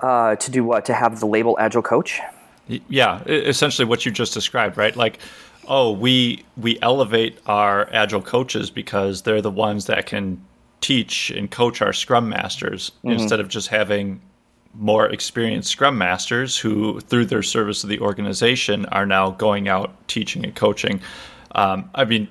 [0.01, 0.85] Uh, to do what?
[0.85, 2.19] To have the label agile coach?
[2.67, 4.95] Yeah, essentially what you just described, right?
[4.95, 5.19] Like,
[5.67, 10.41] oh, we we elevate our agile coaches because they're the ones that can
[10.81, 13.11] teach and coach our scrum masters mm-hmm.
[13.11, 14.21] instead of just having
[14.73, 19.95] more experienced scrum masters who through their service to the organization are now going out
[20.07, 21.01] teaching and coaching
[21.55, 22.27] um, i mean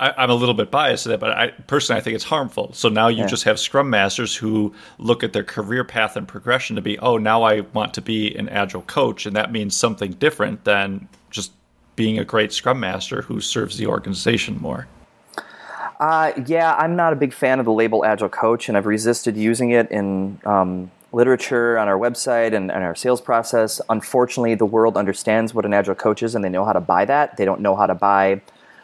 [0.00, 2.72] I, am a little bit biased to that, but I personally I think it's harmful.
[2.72, 3.26] So now you yeah.
[3.26, 7.18] just have scrum masters who look at their career path and progression to be, oh,
[7.18, 11.52] now I want to be an agile coach, and that means something different than just
[11.96, 14.86] being a great scrum master who serves the organization more.
[15.98, 19.36] Uh, yeah, I'm not a big fan of the label agile coach, and I've resisted
[19.36, 23.80] using it in um, literature on our website and, and, our sales process.
[23.88, 27.04] Unfortunately, the world understands what an agile coach is, and they know how to buy
[27.06, 27.36] that.
[27.36, 28.42] They don't know how to buy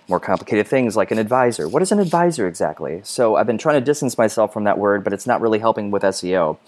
[0.09, 1.69] more complicated things like an advisor.
[1.69, 3.01] What is an advisor exactly?
[3.05, 5.91] So I've been trying to distance myself from that word, but it's not really helping
[5.91, 6.59] with SEO.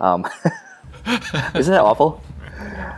[0.00, 0.26] Um,
[1.54, 2.22] isn't that awful?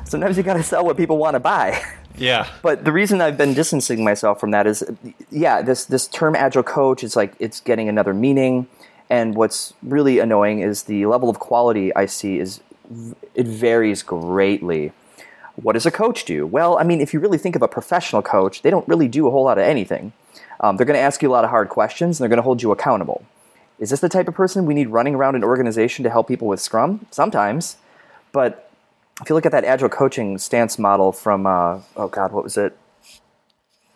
[0.05, 1.83] Sometimes you got to sell what people want to buy.
[2.17, 2.49] Yeah.
[2.63, 4.85] But the reason I've been distancing myself from that is,
[5.31, 8.69] yeah, this this term agile coach is like it's getting another meaning,
[9.11, 12.61] and what's really annoying is the level of quality I see is
[13.35, 14.93] it varies greatly
[15.57, 16.47] what does a coach do?
[16.47, 19.27] Well, I mean, if you really think of a professional coach, they don't really do
[19.27, 20.13] a whole lot of anything.
[20.61, 22.43] Um, they're going to ask you a lot of hard questions and they're going to
[22.43, 23.25] hold you accountable.
[23.79, 26.49] Is this the type of person we need running around an organization to help people
[26.49, 27.07] with Scrum?
[27.11, 27.77] Sometimes.
[28.33, 28.71] But
[29.21, 32.57] if you look at that agile coaching stance model from, uh, oh God, what was
[32.57, 32.77] it?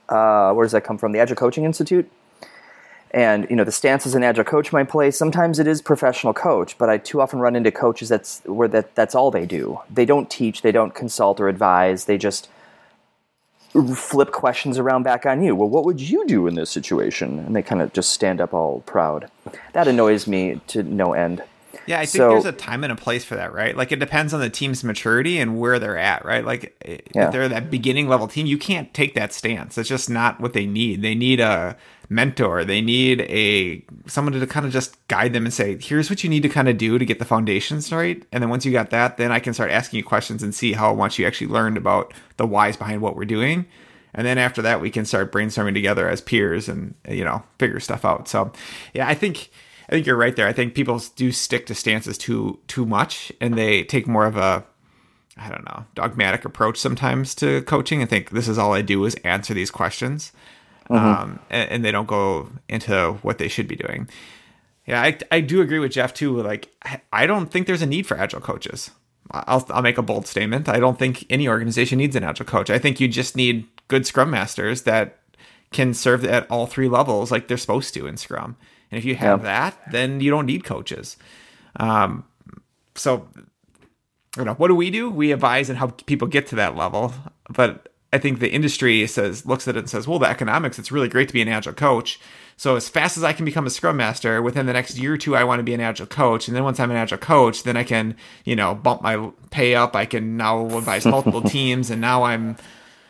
[0.08, 1.12] Uh, where does that come from?
[1.12, 2.10] The Agile Coaching Institute?
[3.12, 5.10] And you know the stance as an agile coach might play.
[5.10, 8.94] Sometimes it is professional coach, but I too often run into coaches that's where that
[8.94, 9.80] that's all they do.
[9.90, 12.04] They don't teach, they don't consult or advise.
[12.04, 12.48] They just
[13.94, 15.54] flip questions around back on you.
[15.54, 17.38] Well, what would you do in this situation?
[17.38, 19.30] And they kind of just stand up all proud.
[19.72, 21.42] That annoys me to no end.
[21.86, 23.76] Yeah, I think so, there's a time and a place for that, right?
[23.76, 26.44] Like it depends on the team's maturity and where they're at, right?
[26.44, 27.26] Like eh, yeah.
[27.26, 29.78] if they're that beginning level team, you can't take that stance.
[29.78, 31.02] It's just not what they need.
[31.02, 31.76] They need a
[32.08, 32.64] mentor.
[32.64, 36.30] They need a someone to kind of just guide them and say, "Here's what you
[36.30, 38.90] need to kind of do to get the foundations right." And then once you got
[38.90, 41.76] that, then I can start asking you questions and see how much you actually learned
[41.76, 43.66] about the whys behind what we're doing.
[44.14, 47.80] And then after that, we can start brainstorming together as peers and you know figure
[47.80, 48.28] stuff out.
[48.28, 48.52] So,
[48.94, 49.50] yeah, I think
[49.88, 50.46] I think you're right there.
[50.46, 54.36] I think people do stick to stances too too much, and they take more of
[54.36, 54.64] a
[55.36, 58.02] I don't know dogmatic approach sometimes to coaching.
[58.02, 60.32] I think this is all I do is answer these questions
[60.90, 61.22] mm-hmm.
[61.22, 64.08] um, and, and, they don't go into what they should be doing.
[64.86, 66.40] Yeah, I, I do agree with Jeff too.
[66.40, 66.68] Like,
[67.12, 68.90] I don't think there's a need for agile coaches.
[69.30, 70.68] I'll, I'll make a bold statement.
[70.68, 72.70] I don't think any organization needs an agile coach.
[72.70, 75.18] I think you just need good scrum masters that
[75.70, 78.56] can serve at all three levels like they're supposed to in scrum.
[78.90, 79.44] And if you have yeah.
[79.70, 81.16] that, then you don't need coaches.
[81.76, 82.24] Um,
[82.94, 83.28] so,
[84.36, 85.10] you know, what do we do?
[85.10, 87.12] We advise and help people get to that level.
[87.50, 90.90] But I think the industry says looks at it and says, well, the economics, it's
[90.90, 92.18] really great to be an agile coach.
[92.56, 95.16] So as fast as I can become a scrum master, within the next year or
[95.18, 96.48] two, I want to be an agile coach.
[96.48, 99.76] And then once I'm an agile coach, then I can, you know, bump my pay
[99.76, 99.94] up.
[99.94, 102.56] I can now advise multiple teams, and now I'm,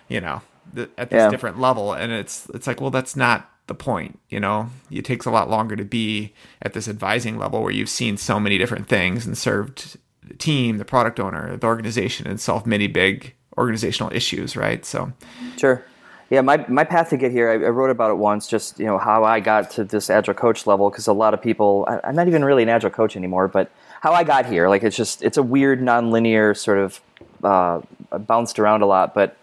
[0.09, 0.43] you know,
[0.75, 1.31] th- at this Yeah.
[1.31, 1.95] different level.
[1.95, 4.19] And it's it's like, well, that's not the point.
[4.29, 7.89] You know, it takes a lot longer to be at this advising level where you've
[7.89, 12.41] seen so many different things and served the team, the product owner, the organization, and
[12.41, 14.85] solved many big organizational issues, right?
[14.85, 15.13] So,
[15.57, 15.85] Sure.
[16.31, 18.85] Yeah, my, my path to get here, I, I wrote about it once, just you
[18.85, 22.01] know how I got to this agile coach level, because a lot of people, I,
[22.05, 23.71] I'm not even really an agile coach anymore, but
[24.03, 27.01] how I got here, like it's just it's a weird, nonlinear sort of
[27.43, 27.81] uh,
[28.19, 29.15] bounced around a lot.
[29.15, 29.37] But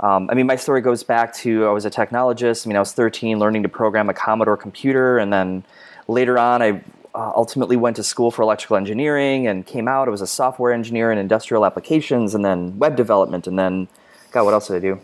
[0.00, 2.66] um, I mean, my story goes back to I was a technologist.
[2.66, 5.62] I mean, I was 13, learning to program a Commodore computer, and then
[6.08, 6.82] later on, I
[7.14, 10.08] uh, ultimately went to school for electrical engineering and came out.
[10.08, 13.88] I was a software engineer in industrial applications, and then web development, and then
[14.32, 15.00] God, what else did I do?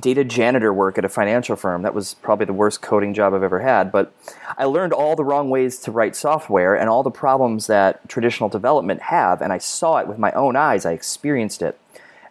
[0.00, 1.82] Data janitor work at a financial firm.
[1.82, 3.92] That was probably the worst coding job I've ever had.
[3.92, 4.12] But
[4.56, 8.48] I learned all the wrong ways to write software and all the problems that traditional
[8.48, 10.86] development have, and I saw it with my own eyes.
[10.86, 11.78] I experienced it.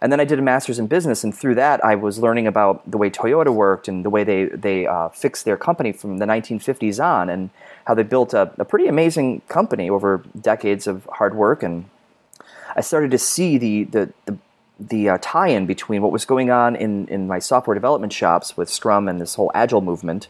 [0.02, 2.90] And then I did a master's in business, and through that, I was learning about
[2.90, 6.26] the way Toyota worked and the way they they uh, fixed their company from the
[6.26, 7.52] 1950s on, and
[7.86, 11.62] how they built a, a pretty amazing company over decades of hard work.
[11.62, 11.86] And
[12.76, 14.38] I started to see the the the,
[14.80, 18.72] the uh, tie-in between what was going on in in my software development shops with
[18.72, 20.30] Scrum and this whole Agile movement,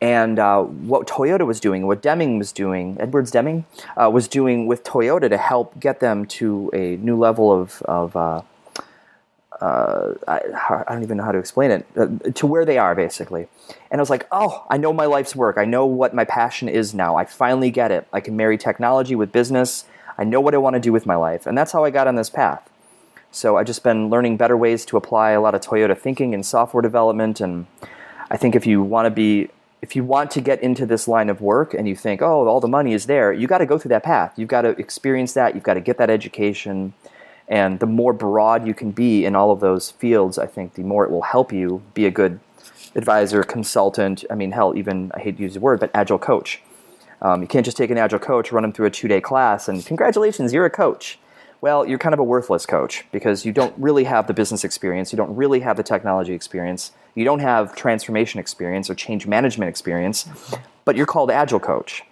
[0.00, 3.64] and uh, what Toyota was doing, what Deming was doing, Edwards Deming
[3.96, 8.14] uh, was doing with Toyota to help get them to a new level of of
[8.14, 8.42] uh,
[9.60, 10.40] uh, I,
[10.86, 13.46] I don't even know how to explain it uh, to where they are basically.
[13.90, 15.58] And I was like, oh, I know my life's work.
[15.58, 17.16] I know what my passion is now.
[17.16, 18.06] I finally get it.
[18.12, 19.84] I can marry technology with business.
[20.16, 22.06] I know what I want to do with my life, and that's how I got
[22.06, 22.68] on this path.
[23.30, 26.42] So I've just been learning better ways to apply a lot of Toyota thinking in
[26.42, 27.66] software development, and
[28.30, 29.50] I think if you want to be
[29.82, 32.60] if you want to get into this line of work and you think, oh, all
[32.60, 34.34] the money is there, you got to go through that path.
[34.36, 35.54] You've got to experience that.
[35.54, 36.92] You've got to get that education.
[37.50, 40.84] And the more broad you can be in all of those fields, I think the
[40.84, 42.38] more it will help you be a good
[42.94, 44.24] advisor, consultant.
[44.30, 46.62] I mean, hell, even, I hate to use the word, but agile coach.
[47.20, 49.68] Um, you can't just take an agile coach, run them through a two day class,
[49.68, 51.18] and congratulations, you're a coach.
[51.60, 55.12] Well, you're kind of a worthless coach because you don't really have the business experience,
[55.12, 59.68] you don't really have the technology experience, you don't have transformation experience or change management
[59.68, 60.26] experience,
[60.86, 62.02] but you're called agile coach.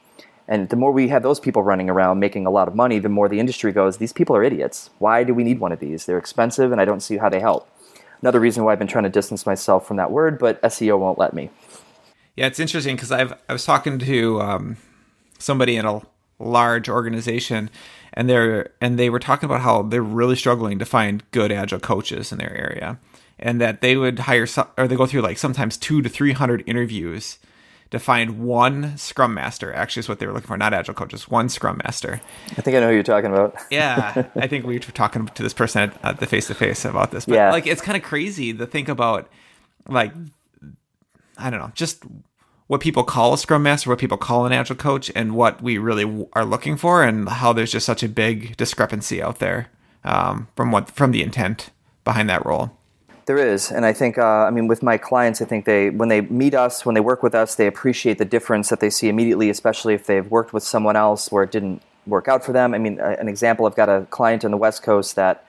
[0.49, 3.11] And the more we have those people running around making a lot of money, the
[3.11, 4.89] more the industry goes, these people are idiots.
[4.99, 6.07] Why do we need one of these?
[6.07, 7.69] They're expensive and I don't see how they help.
[8.23, 11.19] Another reason why I've been trying to distance myself from that word, but SEO won't
[11.19, 11.51] let me.
[12.35, 14.77] Yeah, it's interesting because I've I was talking to um,
[15.39, 16.03] somebody in a
[16.39, 17.71] large organization,
[18.13, 21.81] and they're and they were talking about how they're really struggling to find good agile
[21.81, 22.99] coaches in their area,
[23.39, 26.63] and that they would hire or they go through like sometimes two to three hundred
[26.67, 27.39] interviews
[27.91, 29.73] to find one Scrum Master.
[29.73, 32.21] Actually, is what they were looking for, not agile coaches, one Scrum Master.
[32.57, 33.55] I think I know who you're talking about.
[33.71, 36.85] Yeah, I think we were talking to this person at, at the face to face
[36.85, 37.25] about this.
[37.27, 37.51] But Yeah.
[37.51, 39.29] like, it's kind of crazy to think about,
[39.89, 40.13] like,
[41.37, 42.03] I don't know, just
[42.67, 45.79] what people call a Scrum Master, what people call an Agile Coach, and what we
[45.79, 49.69] really w- are looking for, and how there's just such a big discrepancy out there
[50.05, 51.71] um, from what from the intent
[52.05, 52.78] behind that role.
[53.29, 56.09] There is, and I think, uh, I mean, with my clients, I think they, when
[56.09, 59.11] they meet us, when they work with us, they appreciate the difference that they see
[59.11, 62.73] immediately, especially if they've worked with someone else where it didn't work out for them.
[62.73, 65.45] I mean, an example, I've got a client on the West Coast that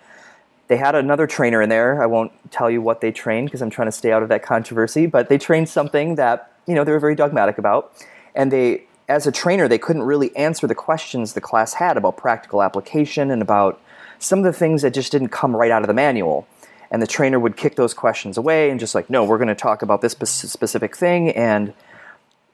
[0.67, 2.03] they had another trainer in there.
[2.03, 4.43] I won't tell you what they trained because I'm trying to stay out of that
[4.43, 7.93] controversy, but they trained something that, you know, they were very dogmatic about.
[8.35, 12.17] And they, as a trainer, they couldn't really answer the questions the class had about
[12.17, 13.79] practical application and about
[14.19, 16.45] some of the things that just didn't come right out of the manual.
[16.91, 19.55] And the trainer would kick those questions away and just like, no, we're going to
[19.55, 21.29] talk about this specific thing.
[21.29, 21.73] And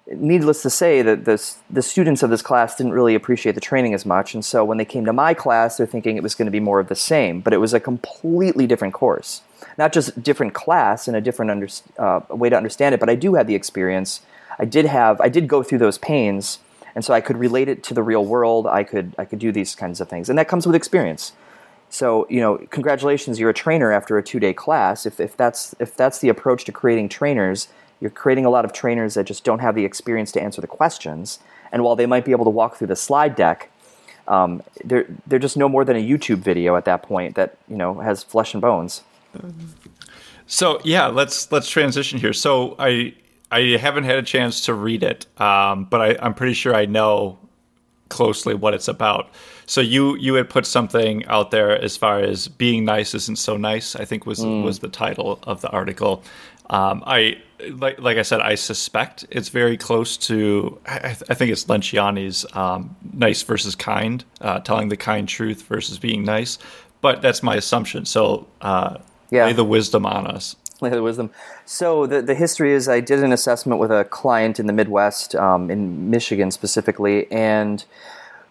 [0.07, 3.93] needless to say that this, the students of this class didn't really appreciate the training
[3.93, 4.33] as much.
[4.33, 6.59] And so when they came to my class, they're thinking it was going to be
[6.59, 7.39] more of the same.
[7.39, 9.41] But it was a completely different course.
[9.77, 11.67] Not just different class and a different under,
[11.97, 14.21] uh, way to understand it, but I do have the experience.
[14.59, 16.59] I did have, I did go through those pains.
[16.93, 18.67] And so I could relate it to the real world.
[18.67, 20.29] I could, I could do these kinds of things.
[20.29, 21.33] And that comes with experience.
[21.95, 25.05] So you know, congratulations, you're a trainer after a two-day class.
[25.05, 27.69] If, if that's if that's the approach to creating trainers,
[28.01, 30.67] you're creating a lot of trainers that just don't have the experience to answer the
[30.67, 31.39] questions.
[31.71, 33.71] And while they might be able to walk through the slide deck,
[34.27, 37.77] um, they're they're just no more than a YouTube video at that point that you
[37.77, 39.01] know has flesh and bones.
[40.47, 42.33] So yeah, let's let's transition here.
[42.33, 43.13] So I
[43.51, 46.87] I haven't had a chance to read it, um, but I, I'm pretty sure I
[46.87, 47.37] know
[48.09, 49.29] closely what it's about.
[49.67, 53.57] So you you had put something out there as far as being nice isn't so
[53.57, 53.95] nice.
[53.95, 54.63] I think was mm.
[54.63, 56.23] was the title of the article.
[56.69, 57.37] Um, I
[57.69, 60.79] like like I said, I suspect it's very close to.
[60.87, 65.97] I, I think it's Lencioni's um, "nice versus kind," uh, telling the kind truth versus
[65.97, 66.57] being nice.
[67.01, 68.05] But that's my assumption.
[68.05, 68.97] So uh,
[69.29, 69.45] yeah.
[69.45, 70.55] lay the wisdom on us.
[70.81, 71.31] Lay the wisdom.
[71.65, 75.35] So the the history is, I did an assessment with a client in the Midwest,
[75.35, 77.85] um, in Michigan specifically, and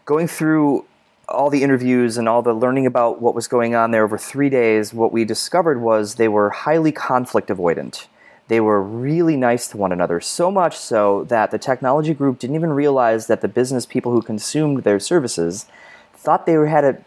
[0.05, 0.85] going through
[1.29, 4.51] all the interviews and all the learning about what was going on there over three
[4.51, 8.07] days, what we discovered was they were highly conflict avoidant.
[8.49, 12.57] They were really nice to one another, so much so that the technology group didn't
[12.57, 15.67] even realize that the business people who consumed their services
[16.13, 17.05] thought they had a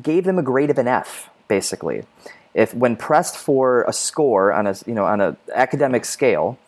[0.00, 2.04] gave them a grade of an F, basically.
[2.54, 6.58] If when pressed for a score on a you know on an academic scale,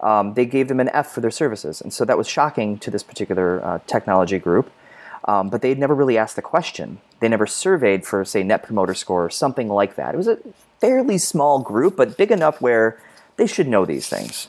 [0.00, 2.90] um, they gave them an F for their services, and so that was shocking to
[2.90, 4.70] this particular uh, technology group.
[5.28, 7.02] Um, but they'd never really asked the question.
[7.20, 10.14] They never surveyed for, say, Net Promoter Score or something like that.
[10.14, 10.38] It was a
[10.80, 12.98] fairly small group, but big enough where
[13.36, 14.48] they should know these things.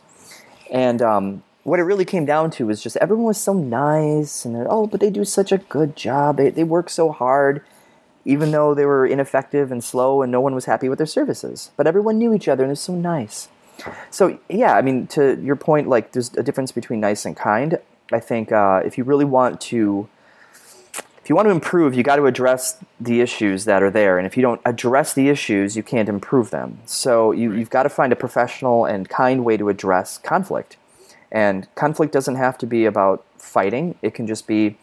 [0.71, 4.55] And um, what it really came down to was just everyone was so nice, and
[4.69, 6.37] oh, but they do such a good job.
[6.37, 7.61] They, they work so hard,
[8.23, 11.71] even though they were ineffective and slow, and no one was happy with their services.
[11.75, 13.49] But everyone knew each other, and it's so nice.
[14.11, 17.79] So yeah, I mean, to your point, like there's a difference between nice and kind.
[18.13, 20.07] I think uh, if you really want to
[21.29, 24.17] if you want to improve, you got to address the issues that are there.
[24.17, 26.79] And if you don't address the issues, you can't improve them.
[26.87, 30.77] So you, you've got to find a professional and kind way to address conflict.
[31.31, 34.77] And conflict doesn't have to be about fighting, it can just be,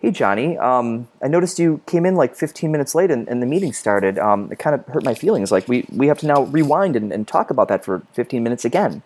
[0.00, 3.46] hey, Johnny, um, I noticed you came in like 15 minutes late and, and the
[3.46, 4.18] meeting started.
[4.18, 5.52] Um, it kind of hurt my feelings.
[5.52, 8.64] Like, we, we have to now rewind and, and talk about that for 15 minutes
[8.64, 9.02] again.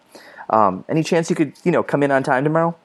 [0.51, 2.77] Um, any chance you could, you know, come in on time tomorrow?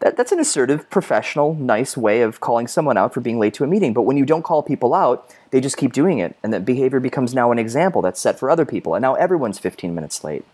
[0.00, 3.64] That, that's an assertive, professional, nice way of calling someone out for being late to
[3.64, 3.92] a meeting.
[3.92, 6.36] But when you don't call people out, they just keep doing it.
[6.42, 8.94] And that behavior becomes now an example that's set for other people.
[8.94, 10.44] And now everyone's 15 minutes late.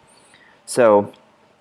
[0.64, 1.12] So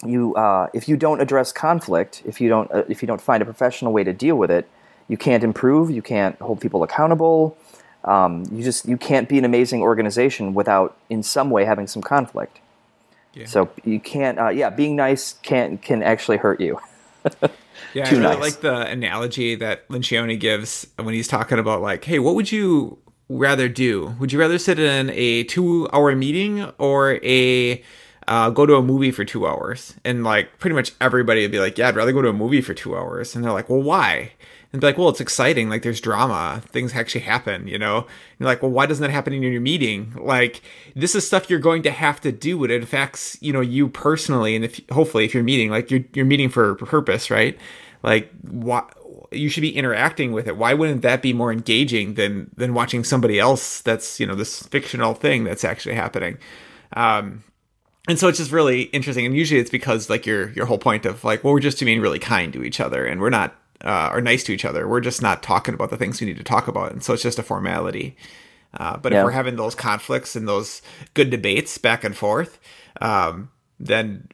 [0.05, 3.41] you, uh, if you don't address conflict, if you don't, uh, if you don't find
[3.41, 4.69] a professional way to deal with it,
[5.09, 5.91] you can't improve.
[5.91, 7.57] You can't hold people accountable.
[8.05, 12.01] Um, you just you can't be an amazing organization without in some way having some
[12.01, 12.59] conflict.
[13.33, 13.45] Yeah.
[13.45, 14.39] So you can't.
[14.39, 16.79] Uh, yeah, being nice can can actually hurt you.
[17.93, 18.39] Yeah, Too I really nice.
[18.39, 22.97] like the analogy that Lencioni gives when he's talking about like, hey, what would you
[23.29, 24.15] rather do?
[24.19, 27.83] Would you rather sit in a two-hour meeting or a
[28.27, 29.93] uh, go to a movie for two hours?
[30.03, 32.61] And like, pretty much everybody would be like, yeah, I'd rather go to a movie
[32.61, 33.35] for two hours.
[33.35, 34.33] And they're like, well, why?
[34.73, 35.69] And be like, well, it's exciting.
[35.69, 36.63] Like there's drama.
[36.65, 38.07] Things actually happen, you know?
[38.39, 40.13] you're like, well, why doesn't that happen in your meeting?
[40.19, 40.63] Like
[40.95, 42.63] this is stuff you're going to have to do.
[42.63, 44.55] It affects, you know, you personally.
[44.55, 47.55] And if hopefully if you're meeting, like you're, you're meeting for a purpose, right?
[48.01, 48.97] Like what,
[49.31, 50.57] you should be interacting with it.
[50.57, 54.63] Why wouldn't that be more engaging than, than watching somebody else that's, you know, this
[54.63, 56.39] fictional thing that's actually happening?
[56.93, 57.43] Um,
[58.07, 61.05] and so it's just really interesting and usually it's because like your your whole point
[61.05, 64.09] of like well we're just being really kind to each other and we're not uh,
[64.11, 64.87] are nice to each other.
[64.87, 67.23] We're just not talking about the things we need to talk about, and so it's
[67.23, 68.15] just a formality.
[68.75, 69.19] Uh, but yeah.
[69.19, 70.81] if we're having those conflicts and those
[71.13, 72.59] good debates back and forth,
[73.01, 74.27] um, then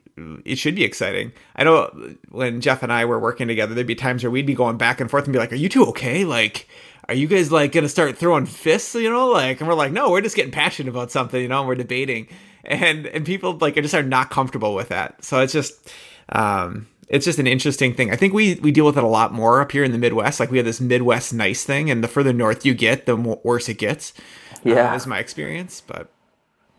[0.46, 1.32] it should be exciting.
[1.56, 1.90] I know
[2.30, 5.02] when Jeff and I were working together, there'd be times where we'd be going back
[5.02, 6.26] and forth and be like, "Are you two okay?
[6.26, 6.68] Like,
[7.08, 8.96] are you guys like gonna start throwing fists?
[8.96, 11.42] You know, like?" And we're like, "No, we're just getting passionate about something.
[11.42, 12.28] You know, and we're debating."
[12.64, 15.24] And and people like just are not comfortable with that.
[15.24, 15.92] So it's just.
[16.32, 18.12] Um, it's just an interesting thing.
[18.12, 20.40] I think we we deal with it a lot more up here in the Midwest.
[20.40, 23.40] Like we have this Midwest nice thing, and the further north you get, the more,
[23.44, 24.14] worse it gets.
[24.54, 25.82] Uh, yeah, uh, is my experience.
[25.82, 26.10] But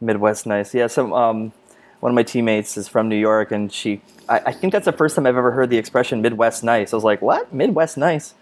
[0.00, 0.86] Midwest nice, yeah.
[0.86, 1.52] So um,
[1.98, 4.92] one of my teammates is from New York, and she, I, I, think that's the
[4.92, 6.92] first time I've ever heard the expression Midwest nice.
[6.92, 7.52] I was like, what?
[7.52, 8.34] Midwest nice?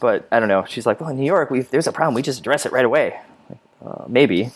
[0.00, 0.64] But I don't know.
[0.68, 2.14] She's like, well, in New York, we there's a problem.
[2.14, 3.20] We just address it right away.
[3.84, 4.50] Uh, maybe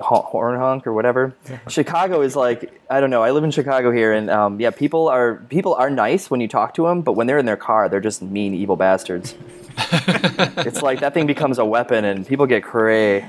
[0.00, 1.34] horn honk or whatever.
[1.68, 3.22] Chicago is like I don't know.
[3.22, 6.48] I live in Chicago here, and um, yeah, people are people are nice when you
[6.48, 9.34] talk to them, but when they're in their car, they're just mean, evil bastards.
[9.78, 13.28] it's like that thing becomes a weapon, and people get cray.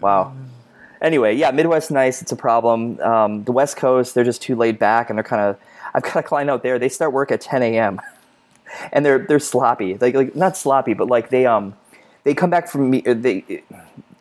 [0.00, 0.34] Wow.
[1.00, 2.22] Anyway, yeah, Midwest nice.
[2.22, 2.98] It's a problem.
[3.00, 5.58] Um, the West Coast, they're just too laid back, and they're kind of.
[5.94, 6.78] I've got a client out there.
[6.78, 8.00] They start work at 10 a.m.
[8.92, 9.96] and they're they're sloppy.
[9.96, 11.74] Like like not sloppy, but like they um
[12.24, 13.00] they come back from me.
[13.00, 13.62] They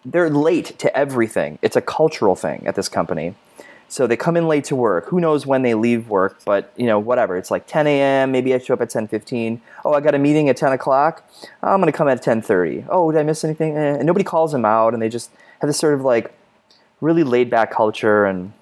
[0.05, 1.57] they're late to everything.
[1.61, 3.35] It's a cultural thing at this company.
[3.87, 5.07] So they come in late to work.
[5.09, 7.37] Who knows when they leave work, but you know, whatever.
[7.37, 8.31] It's like 10 a.m.
[8.31, 9.59] Maybe I show up at 10:15.
[9.83, 11.23] Oh, I got a meeting at 10 o'clock.
[11.61, 12.87] I'm gonna come at 10:30.
[12.89, 13.77] Oh, did I miss anything?
[13.77, 13.95] Eh.
[13.95, 15.29] And nobody calls them out, and they just
[15.59, 16.33] have this sort of like
[16.99, 18.25] really laid back culture.
[18.25, 18.53] And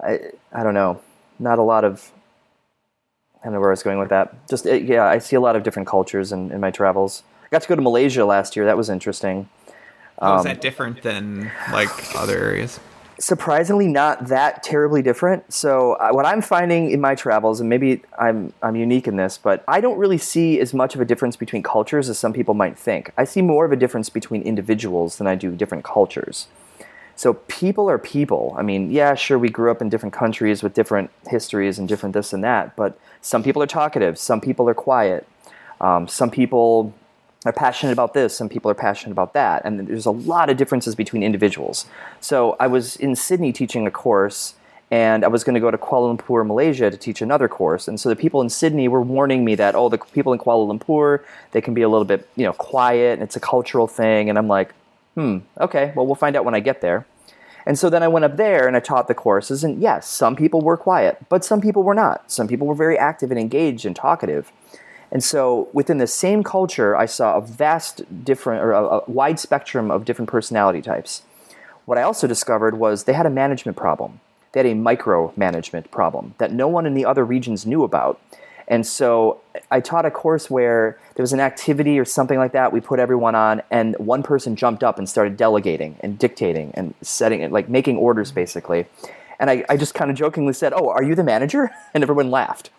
[0.00, 0.20] I,
[0.52, 1.00] I don't know,
[1.38, 2.12] not a lot of
[3.40, 4.48] I don't know where I was going with that.
[4.48, 7.22] Just yeah, I see a lot of different cultures in, in my travels.
[7.44, 8.64] I got to go to Malaysia last year.
[8.64, 9.48] That was interesting.
[10.20, 12.80] How is that different than like other areas?
[13.18, 15.52] surprisingly not that terribly different.
[15.52, 19.38] So uh, what I'm finding in my travels, and maybe I'm I'm unique in this,
[19.38, 22.54] but I don't really see as much of a difference between cultures as some people
[22.54, 23.10] might think.
[23.16, 26.48] I see more of a difference between individuals than I do different cultures.
[27.14, 28.54] So people are people.
[28.58, 32.12] I mean, yeah, sure, we grew up in different countries with different histories and different
[32.12, 35.26] this and that, but some people are talkative, some people are quiet,
[35.80, 36.92] um, some people
[37.48, 40.56] are passionate about this, some people are passionate about that, and there's a lot of
[40.56, 41.86] differences between individuals.
[42.20, 44.54] So I was in Sydney teaching a course,
[44.90, 47.88] and I was going to go to Kuala Lumpur, Malaysia, to teach another course.
[47.88, 50.66] And so the people in Sydney were warning me that oh, the people in Kuala
[50.66, 54.28] Lumpur they can be a little bit you know quiet, and it's a cultural thing.
[54.28, 54.72] And I'm like,
[55.14, 57.06] hmm, okay, well we'll find out when I get there.
[57.66, 60.36] And so then I went up there and I taught the courses, and yes, some
[60.36, 62.30] people were quiet, but some people were not.
[62.30, 64.52] Some people were very active and engaged and talkative.
[65.10, 69.38] And so within the same culture, I saw a vast different or a, a wide
[69.38, 71.22] spectrum of different personality types.
[71.84, 74.20] What I also discovered was they had a management problem.
[74.52, 78.20] They had a micromanagement problem that no one in the other regions knew about.
[78.68, 79.40] And so
[79.70, 82.98] I taught a course where there was an activity or something like that we put
[82.98, 87.52] everyone on, and one person jumped up and started delegating and dictating and setting it,
[87.52, 88.86] like making orders basically.
[89.38, 91.70] And I, I just kind of jokingly said, Oh, are you the manager?
[91.94, 92.70] And everyone laughed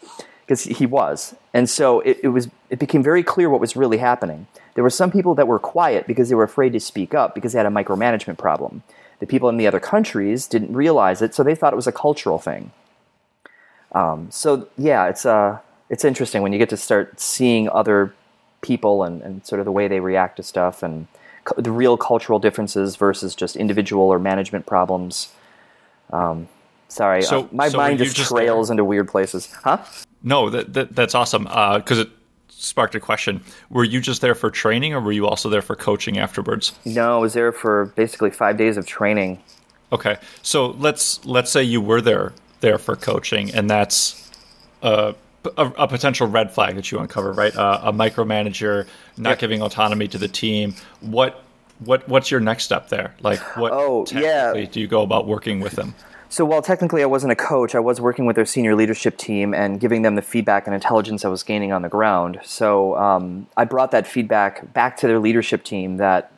[0.47, 1.35] because he was.
[1.53, 4.47] And so it, it, was it became very clear what was really happening.
[4.75, 7.51] There were some people that were quiet because they were afraid to speak up because
[7.51, 8.83] they had a micromanagement problem.
[9.19, 11.91] The people in the other countries didn't realize it, so they thought it was a
[11.91, 12.71] cultural thing.
[13.91, 18.13] Um, so yeah, it's uh, it's interesting when you get to start seeing other
[18.61, 21.07] people and, and sort of the way they react to stuff and
[21.43, 25.33] cu- the real cultural differences versus just individual or management problems.
[26.13, 26.47] Um,
[26.87, 29.51] sorry, So- uh, my so mind just just trails into weird places.
[29.51, 29.79] Huh?
[30.27, 32.09] No, that, that that's awesome because it
[32.49, 33.41] sparked a question.
[33.69, 36.73] Were you just there for training, or were you also there for coaching afterwards?
[36.85, 39.41] No, I was there for basically five days of training.
[39.93, 44.29] Okay, so let's let's say you were there there for coaching, and that's
[44.81, 45.15] a,
[45.57, 47.55] a, a potential red flag that you uncover, right?
[47.55, 49.39] Uh, a micromanager not Yep.
[49.39, 50.75] giving autonomy to the team.
[50.99, 51.41] What
[51.79, 53.15] what what's your next step there?
[53.21, 54.51] Like, what Oh, yeah.
[54.65, 55.95] do you go about working with them?
[56.29, 59.53] So while technically I wasn't a coach, I was working with their senior leadership team
[59.53, 62.39] and giving them the feedback and intelligence I was gaining on the ground.
[62.43, 66.31] So um, I brought that feedback back to their leadership team that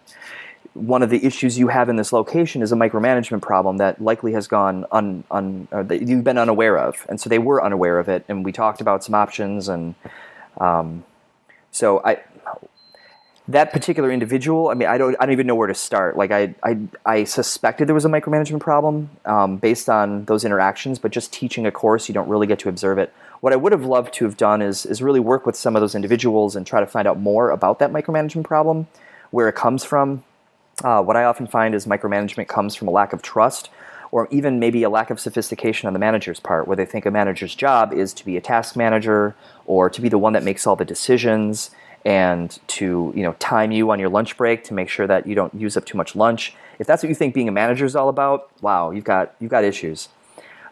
[0.74, 4.34] one of the issues you have in this location is a micromanagement problem that likely
[4.34, 8.08] has gone un, un that you've been unaware of, and so they were unaware of
[8.08, 8.24] it.
[8.30, 9.96] And we talked about some options, and
[10.60, 11.04] um,
[11.72, 12.20] so I
[13.50, 16.16] that particular individual, I mean, I don't, I don't even know where to start.
[16.16, 21.00] Like, I, I, I suspected there was a micromanagement problem um, based on those interactions,
[21.00, 23.12] but just teaching a course, you don't really get to observe it.
[23.42, 25.82] What I would have loved to have done is, is really work with some of
[25.82, 28.88] those individuals and try to find out more about that micromanagement problem,
[29.32, 30.24] where it comes from.
[30.84, 33.72] Uh, what I often find is micromanagement comes from a lack of trust
[34.12, 37.12] or even maybe a lack of sophistication on the manager's part, where they think a
[37.12, 39.36] manager's job is to be a task manager
[39.66, 41.72] or to be the one that makes all the decisions
[42.06, 45.36] and to you know time you on your lunch break to make sure that you
[45.36, 46.54] don't use up too much lunch.
[46.80, 49.52] If that's what you think being a manager is all about, wow, you've got you've
[49.52, 50.10] got issues.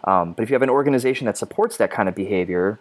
[0.04, 2.80] Um, but if you have an organization that supports that kind of behavior,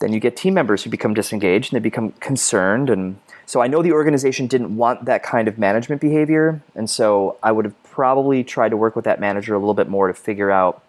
[0.00, 2.90] then you get team members who become disengaged and they become concerned.
[2.90, 7.36] And so I know the organization didn't want that kind of management behavior, and so
[7.42, 10.14] I would have probably tried to work with that manager a little bit more to
[10.14, 10.82] figure out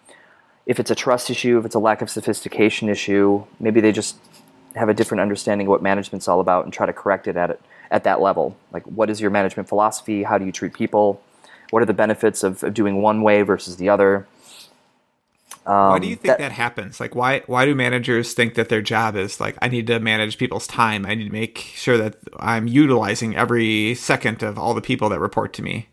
[0.65, 3.43] if it's a trust issue, if it's a lack of sophistication issue.
[3.59, 4.15] Maybe they just
[4.75, 7.49] have a different understanding of what management's all about and try to correct it at
[7.49, 8.57] it at that level.
[8.71, 10.23] Like, what is your management philosophy?
[10.23, 11.21] How do you treat people?
[11.71, 14.27] What are the benefits of, of doing one way versus the other?
[15.63, 16.99] why do um, you think that- that, happens?
[16.99, 20.37] Like, why why do managers think that their job is like, I need to manage
[20.37, 21.05] people's time.
[21.05, 25.19] I need to make sure that I'm utilizing every second of all the people that
[25.19, 25.89] report to me.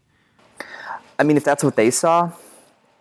[1.18, 2.32] I mean, if that's what they saw.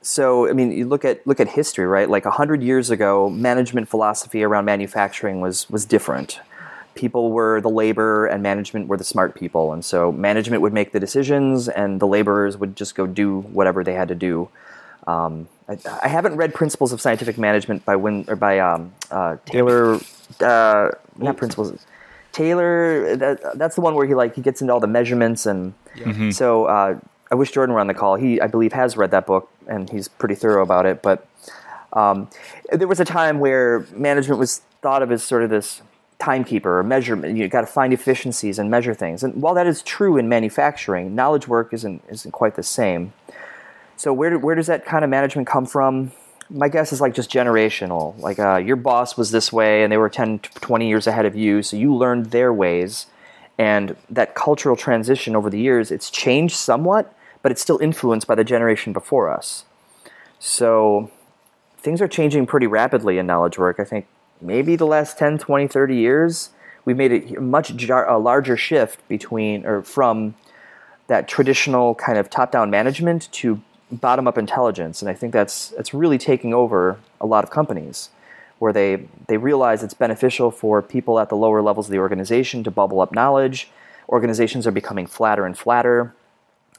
[0.02, 2.10] So, I mean, you look at look at history, right?
[2.10, 6.40] Like hundred years ago, management philosophy around manufacturing was was different.
[6.96, 10.92] People were the labor, and management were the smart people, and so management would make
[10.94, 14.50] the decisions, and the laborers would just go do whatever they had to do.
[15.06, 19.38] Um, I, I haven't read Principles of Scientific Management by Win or by um, uh,
[19.46, 20.00] Taylor.
[20.40, 21.86] Uh, not Principles.
[22.32, 23.16] Taylor.
[23.16, 25.74] That, that's the one where he like he gets into all the measurements and
[26.34, 26.66] so.
[26.66, 27.00] Uh,
[27.32, 28.16] I wish Jordan were on the call.
[28.16, 31.02] He, I believe, has read that book and he's pretty thorough about it.
[31.02, 31.28] But
[31.94, 32.30] um,
[32.72, 35.82] there was a time where management was thought of as sort of this
[36.20, 37.38] timekeeper or measurement.
[37.38, 39.24] You've got to find efficiencies and measure things.
[39.24, 43.14] And while that is true in manufacturing, knowledge work isn't isn't quite the same.
[43.98, 46.12] So where where does that kind of management come from?
[46.50, 48.18] my guess is like just generational.
[48.20, 51.36] Like uh, your boss was this way, and they were 10, 20 years ahead of
[51.36, 53.08] you, so you learned their ways.
[53.58, 57.14] And that cultural transition over the years, it's changed somewhat,
[57.48, 59.64] but it's still influenced by the generation before us.
[60.38, 61.10] So
[61.78, 63.80] things are changing pretty rapidly in knowledge work.
[63.80, 64.06] I think
[64.42, 66.50] maybe the last 10, 20, 30 years,
[66.84, 70.36] we've made a much jar- a larger shift between or from
[71.08, 73.62] that traditional kind of top-down management to
[73.94, 78.10] bottom-up intelligence, and I think that's that's really taking over a lot of companies,
[78.60, 82.66] where they they realize it's beneficial for people at the lower levels of the organization
[82.66, 83.70] to bubble up knowledge.
[84.10, 86.14] Organizations are becoming flatter and flatter,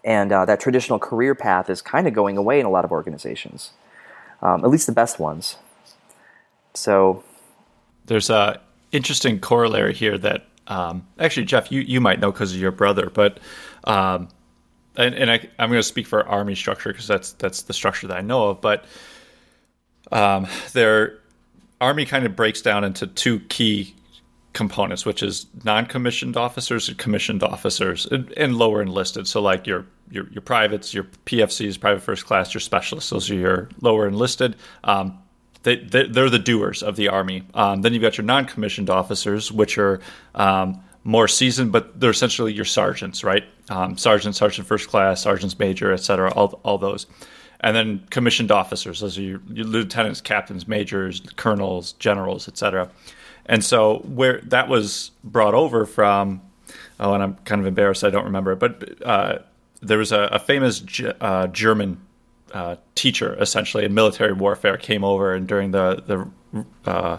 [0.09, 2.91] and uh, that traditional career path is kind of going away in a lot of
[2.91, 3.73] organizations,
[4.41, 5.57] um, at least the best ones.
[6.73, 7.23] So,
[8.07, 8.59] there's a
[8.91, 13.11] interesting corollary here that um, actually, Jeff, you, you might know because of your brother,
[13.11, 13.39] but
[13.85, 14.29] um,
[14.97, 18.07] and, and I, am going to speak for army structure because that's that's the structure
[18.07, 18.63] that I know of.
[18.63, 18.87] But
[20.11, 21.19] um, their
[21.83, 23.95] army kind of breaks down into two key
[24.53, 29.27] components, which is non-commissioned officers and commissioned officers, and, and lower enlisted.
[29.27, 33.11] So like your your your privates, your PFCs, private first class, your specialists.
[33.11, 34.57] Those are your lower enlisted.
[34.85, 35.19] Um,
[35.65, 37.43] they, they are the doers of the army.
[37.53, 40.01] Um, then you've got your non-commissioned officers, which are
[40.35, 43.45] um, more seasoned, but they're essentially your sergeants, right?
[43.69, 47.07] Um, sergeant, sergeant first class, sergeants major, et cetera, all, all those.
[47.61, 52.89] And then commissioned officers, those are your, your lieutenants, captains, majors, colonels, generals, et cetera.
[53.49, 56.43] And so where that was brought over from,
[57.01, 59.39] oh, and I'm kind of embarrassed, I don't remember it, but uh,
[59.81, 62.01] there was a, a famous G- uh, German
[62.53, 67.19] uh, teacher, essentially in military warfare, came over and during the the uh,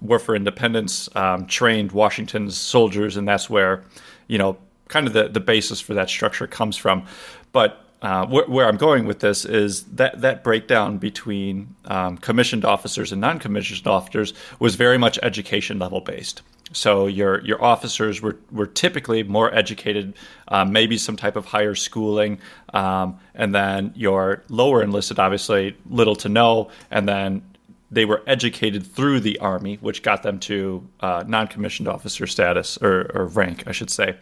[0.00, 3.84] War for Independence, um, trained Washington's soldiers, and that's where,
[4.28, 4.56] you know,
[4.88, 7.04] kind of the, the basis for that structure comes from.
[7.52, 12.64] But uh, wh- where I'm going with this is that that breakdown between um, commissioned
[12.64, 16.42] officers and non-commissioned officers was very much education level based.
[16.72, 20.14] So your your officers were, were typically more educated,
[20.48, 22.38] um, maybe some type of higher schooling,
[22.72, 27.42] um, and then your lower enlisted, obviously little to no, and then
[27.90, 33.10] they were educated through the army, which got them to uh, non-commissioned officer status or,
[33.14, 34.16] or, rank, I should say.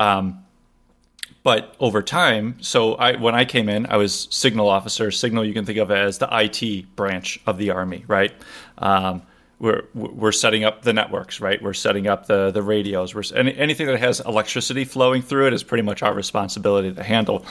[0.00, 0.44] Um,
[1.46, 5.12] but over time, so I, when I came in, I was signal officer.
[5.12, 8.32] Signal you can think of as the IT branch of the army, right?
[8.78, 9.22] Um,
[9.60, 11.62] we're we're setting up the networks, right?
[11.62, 13.14] We're setting up the the radios.
[13.14, 17.04] We're any, anything that has electricity flowing through it is pretty much our responsibility to
[17.04, 17.46] handle.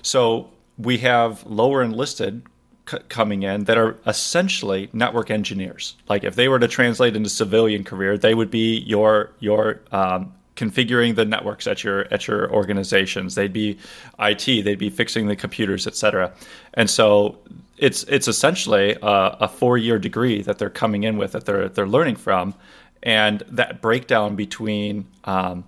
[0.00, 2.42] So we have lower enlisted
[2.88, 5.94] c- coming in that are essentially network engineers.
[6.08, 10.32] Like if they were to translate into civilian career, they would be your your um,
[10.56, 13.34] configuring the networks at your at your organizations.
[13.34, 13.78] They'd be
[14.18, 14.64] IT.
[14.64, 16.32] They'd be fixing the computers, etc.
[16.74, 17.38] And so
[17.78, 21.68] it's it's essentially a, a four year degree that they're coming in with that they're
[21.68, 22.54] they're learning from,
[23.02, 25.64] and that breakdown between um,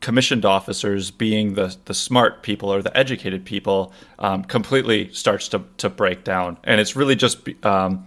[0.00, 5.62] commissioned officers being the the smart people or the educated people um, completely starts to
[5.78, 8.04] to break down, and it's really just um,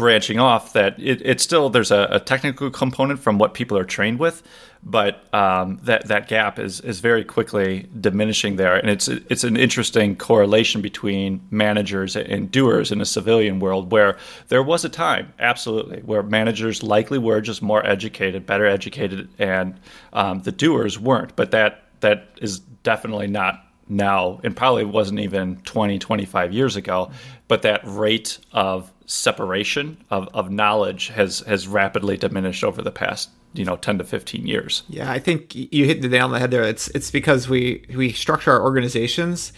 [0.00, 3.84] branching off that it, it's still there's a, a, technical component from what people are
[3.84, 4.42] trained with,
[4.82, 9.58] but um, that that gap is is very quickly diminishing there, and it's it's an
[9.58, 14.16] interesting correlation between managers and doers in a civilian world where
[14.48, 19.78] there was a time absolutely where managers likely were just more educated, better educated, and
[20.14, 25.56] um, the doers weren't, but that that is definitely not now and probably wasn't even
[25.56, 27.10] 20 25 years ago.
[27.48, 33.28] But that rate of separation of, of knowledge has has rapidly diminished over the past
[33.52, 34.84] you know 10 to 15 years.
[34.88, 36.62] Yeah i think you hit the nail on the head there.
[36.62, 39.52] It's it's because we we structure our organizations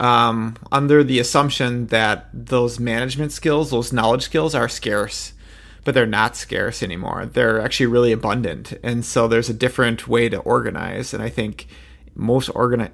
[0.00, 5.32] um, under the assumption that those management skills those knowledge skills are scarce
[5.84, 7.24] but they're not scarce anymore.
[7.24, 8.74] They're actually really abundant.
[8.82, 11.14] And so there's a different way to organize.
[11.14, 11.68] And i think
[12.16, 12.90] most organi-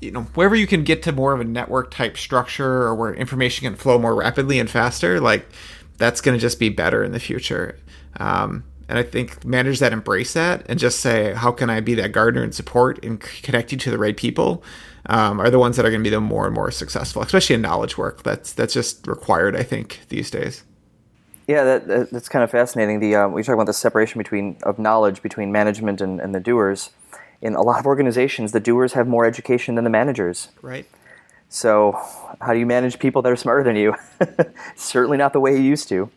[0.00, 3.14] you know wherever you can get to more of a network type structure or where
[3.14, 5.46] information can flow more rapidly and faster like
[5.98, 7.78] that's going to just be better in the future.
[8.20, 11.94] Um, and i think managers that embrace that and just say how can i be
[11.94, 14.62] that gardener and support and connect you to the right people
[15.08, 17.54] um, are the ones that are going to be the more and more successful especially
[17.54, 18.22] in knowledge work.
[18.22, 20.64] That's that's just required i think these days.
[21.46, 22.98] Yeah, that, that, that's kind of fascinating.
[22.98, 26.40] The uh, we talk about the separation between of knowledge between management and, and the
[26.40, 26.90] doers
[27.42, 30.48] in a lot of organizations, the doers have more education than the managers.
[30.62, 30.86] Right.
[31.48, 31.92] So,
[32.40, 33.94] how do you manage people that are smarter than you?
[34.76, 36.10] Certainly not the way you used to.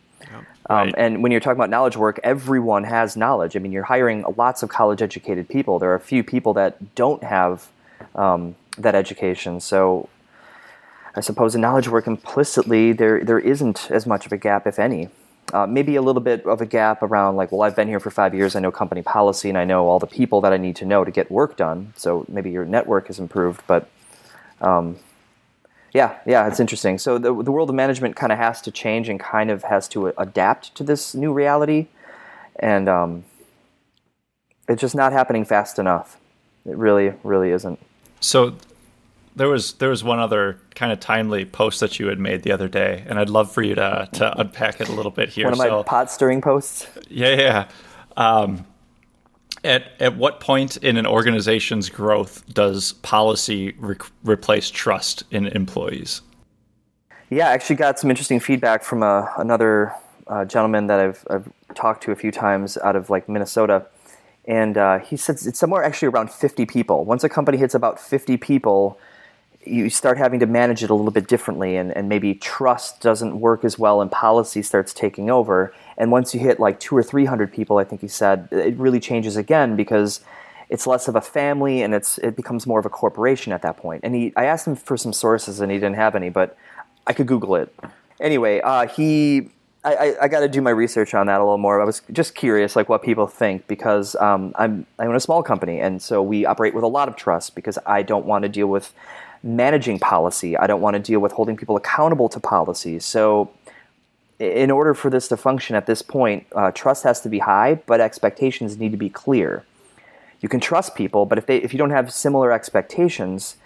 [0.68, 0.94] Um, right.
[0.96, 3.56] and when you're talking about knowledge work, everyone has knowledge.
[3.56, 5.78] I mean, you're hiring lots of college educated people.
[5.78, 7.68] There are a few people that don't have
[8.14, 9.60] um, that education.
[9.60, 10.08] So,
[11.16, 14.78] I suppose in knowledge work implicitly there there isn't as much of a gap, if
[14.78, 15.08] any.
[15.52, 18.10] Uh, maybe a little bit of a gap around like, well, I've been here for
[18.10, 20.76] five years, I know company policy, and I know all the people that I need
[20.76, 21.92] to know to get work done.
[21.96, 23.88] So maybe your network has improved, but
[24.60, 24.96] um,
[25.92, 26.98] yeah, yeah, it's interesting.
[26.98, 29.88] So the the world of management kind of has to change and kind of has
[29.88, 31.88] to adapt to this new reality,
[32.56, 33.24] and um,
[34.68, 36.16] it's just not happening fast enough.
[36.64, 37.80] It really, really isn't.
[38.20, 38.54] So
[39.36, 42.52] there was there was one other kind of timely post that you had made the
[42.52, 45.46] other day, and I'd love for you to to unpack it a little bit here.
[45.46, 46.86] One of my so, pot stirring posts.
[47.08, 47.68] Yeah, yeah.
[48.16, 48.66] Um,
[49.64, 56.22] at at what point in an organization's growth does policy re- replace trust in employees?
[57.30, 59.94] Yeah, I actually got some interesting feedback from a, uh, another
[60.26, 63.86] uh, gentleman that I've, I've talked to a few times out of like Minnesota
[64.46, 67.04] and uh, he says it's somewhere actually around 50 people.
[67.04, 68.98] Once a company hits about 50 people,
[69.64, 73.38] you start having to manage it a little bit differently and, and maybe trust doesn't
[73.38, 77.02] work as well and policy starts taking over and once you hit like two or
[77.02, 80.20] three hundred people i think he said it really changes again because
[80.70, 83.76] it's less of a family and it's it becomes more of a corporation at that
[83.76, 84.02] point.
[84.02, 86.56] point and he i asked him for some sources and he didn't have any but
[87.06, 87.74] i could google it
[88.20, 89.50] anyway uh, he
[89.82, 91.80] I, I, I got to do my research on that a little more.
[91.80, 95.42] I was just curious, like what people think, because um, I'm I own a small
[95.42, 97.54] company, and so we operate with a lot of trust.
[97.54, 98.92] Because I don't want to deal with
[99.42, 100.56] managing policy.
[100.56, 102.98] I don't want to deal with holding people accountable to policy.
[102.98, 103.50] So,
[104.38, 107.74] in order for this to function at this point, uh, trust has to be high,
[107.74, 109.64] but expectations need to be clear.
[110.40, 113.56] You can trust people, but if they if you don't have similar expectations,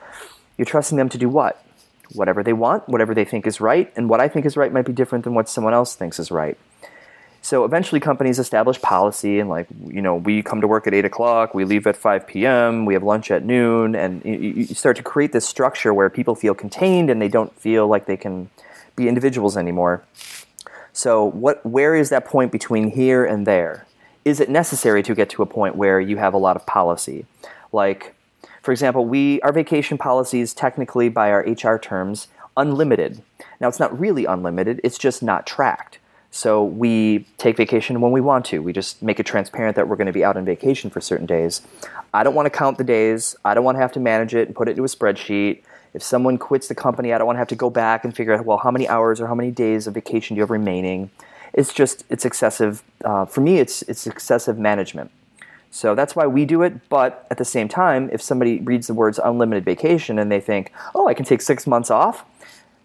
[0.57, 1.65] you're trusting them to do what?
[2.13, 4.85] Whatever they want, whatever they think is right, and what I think is right might
[4.85, 6.59] be different than what someone else thinks is right.
[7.45, 11.05] So eventually, companies establish policy, and like you know, we come to work at eight
[11.05, 15.03] o'clock, we leave at five p.m., we have lunch at noon, and you, start to
[15.03, 18.49] create this structure where people feel contained and they don't feel like they can
[18.97, 20.03] be individuals anymore.
[20.95, 23.87] So, what, where is that point between here and there?
[24.25, 27.27] Is it necessary to get to a point where you have a lot of policy?
[27.73, 28.15] Like,
[28.63, 33.21] for example, we our vacation policy is technically, by our HR terms, unlimited.
[33.61, 35.99] Now, it's not really unlimited; it's just not tracked.
[36.35, 38.59] So we take vacation when we want to.
[38.59, 41.27] We just make it transparent that we're going to be out on vacation for certain
[41.27, 41.63] days.
[42.13, 43.37] I don't want to count the days.
[43.45, 45.63] I don't want to have to manage it and put it into a spreadsheet.
[45.95, 48.35] If someone quits the company, I don't want to have to go back and figure
[48.35, 51.13] out, well, how many hours or how many days of vacation do you have remaining?
[51.53, 52.83] It's just, it's excessive.
[53.05, 55.13] Uh, for me, it's, it's excessive management.
[55.71, 56.89] So that's why we do it.
[56.89, 60.73] But at the same time, if somebody reads the words unlimited vacation and they think,
[60.97, 62.25] oh, I can take six months off,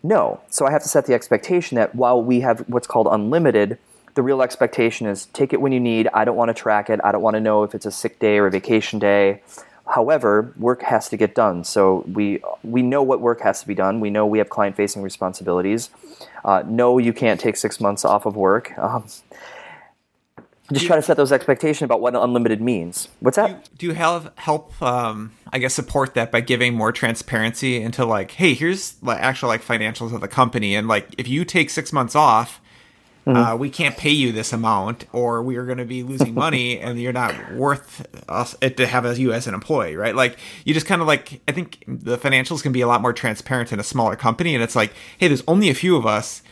[0.04, 0.41] no.
[0.50, 3.78] So I have to set the expectation that while we have what's called unlimited,
[4.16, 6.10] the real expectation is take it when you need.
[6.14, 7.00] I don't want to track it.
[7.04, 9.41] I don't want to know if it's a sick day or a vacation day.
[9.88, 11.64] However, work has to get done.
[11.64, 14.00] So we we know what work has to be done.
[14.00, 15.89] We know we have client facing responsibilities.
[16.45, 18.78] Uh, no, you can't take six months off of work.
[18.78, 19.06] Um,
[20.74, 23.07] just try to set those expectations about what unlimited means.
[23.20, 23.47] What's that?
[23.47, 24.80] Do you, do you have help?
[24.82, 29.49] Um, I guess support that by giving more transparency into like, hey, here's like actual
[29.49, 32.61] like financials of the company, and like if you take six months off,
[33.26, 33.38] mm-hmm.
[33.38, 36.80] uh, we can't pay you this amount, or we are going to be losing money,
[36.80, 40.15] and you're not worth us it to have you as an employee, right?
[40.15, 43.13] Like you just kind of like I think the financials can be a lot more
[43.13, 46.43] transparent in a smaller company, and it's like, hey, there's only a few of us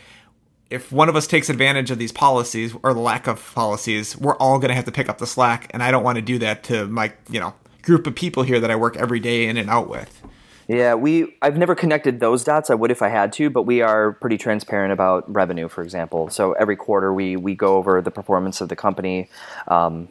[0.70, 4.36] if one of us takes advantage of these policies or the lack of policies, we're
[4.36, 5.70] all going to have to pick up the slack.
[5.72, 8.60] And I don't want to do that to my, you know, group of people here
[8.60, 10.22] that I work every day in and out with.
[10.68, 12.68] Yeah, we I've never connected those dots.
[12.68, 16.28] I would if I had to, but we are pretty transparent about revenue, for example.
[16.28, 19.30] So every quarter we we go over the performance of the company.
[19.66, 20.08] Um,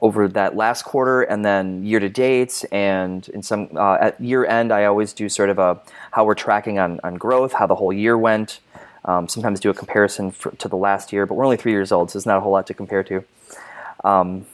[0.00, 4.44] over that last quarter and then year to date and in some uh, at year
[4.44, 5.80] end i always do sort of a
[6.10, 8.58] how we're tracking on, on growth how the whole year went
[9.04, 11.92] um, sometimes do a comparison for, to the last year, but we're only three years
[11.92, 13.24] old, so it's not a whole lot to compare to.
[14.04, 14.46] Um,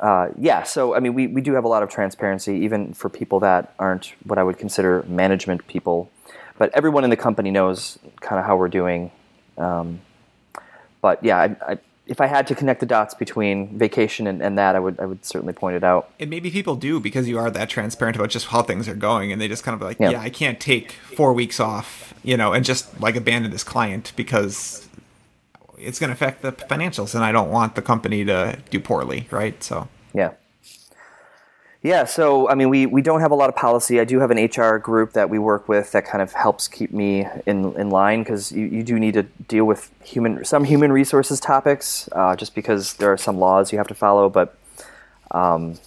[0.00, 3.08] uh, yeah, so I mean, we, we do have a lot of transparency, even for
[3.08, 6.10] people that aren't what I would consider management people.
[6.58, 9.10] But everyone in the company knows kind of how we're doing.
[9.56, 10.00] Um,
[11.00, 14.58] but yeah, I, I, if I had to connect the dots between vacation and, and,
[14.58, 16.10] that, I would I would certainly point it out.
[16.20, 19.32] And maybe people do because you are that transparent about just how things are going,
[19.32, 22.36] and they just kind of like, yeah, yeah I can't take four weeks off, you
[22.36, 24.86] know, and just like abandon this client because
[25.78, 29.26] it's going to affect the financials, and I don't want the company to do poorly,
[29.30, 29.62] right?
[29.62, 30.32] So yeah.
[31.84, 34.00] Yeah, so I mean, we, we don't have a lot of policy.
[34.00, 36.92] I do have an HR group that we work with that kind of helps keep
[36.92, 40.90] me in, in line because you, you do need to deal with human some human
[40.90, 44.30] resources topics uh, just because there are some laws you have to follow.
[44.30, 44.56] But
[45.32, 45.78] um,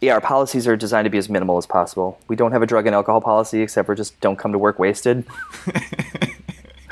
[0.00, 2.18] yeah, our policies are designed to be as minimal as possible.
[2.28, 4.78] We don't have a drug and alcohol policy except for just don't come to work
[4.78, 5.26] wasted.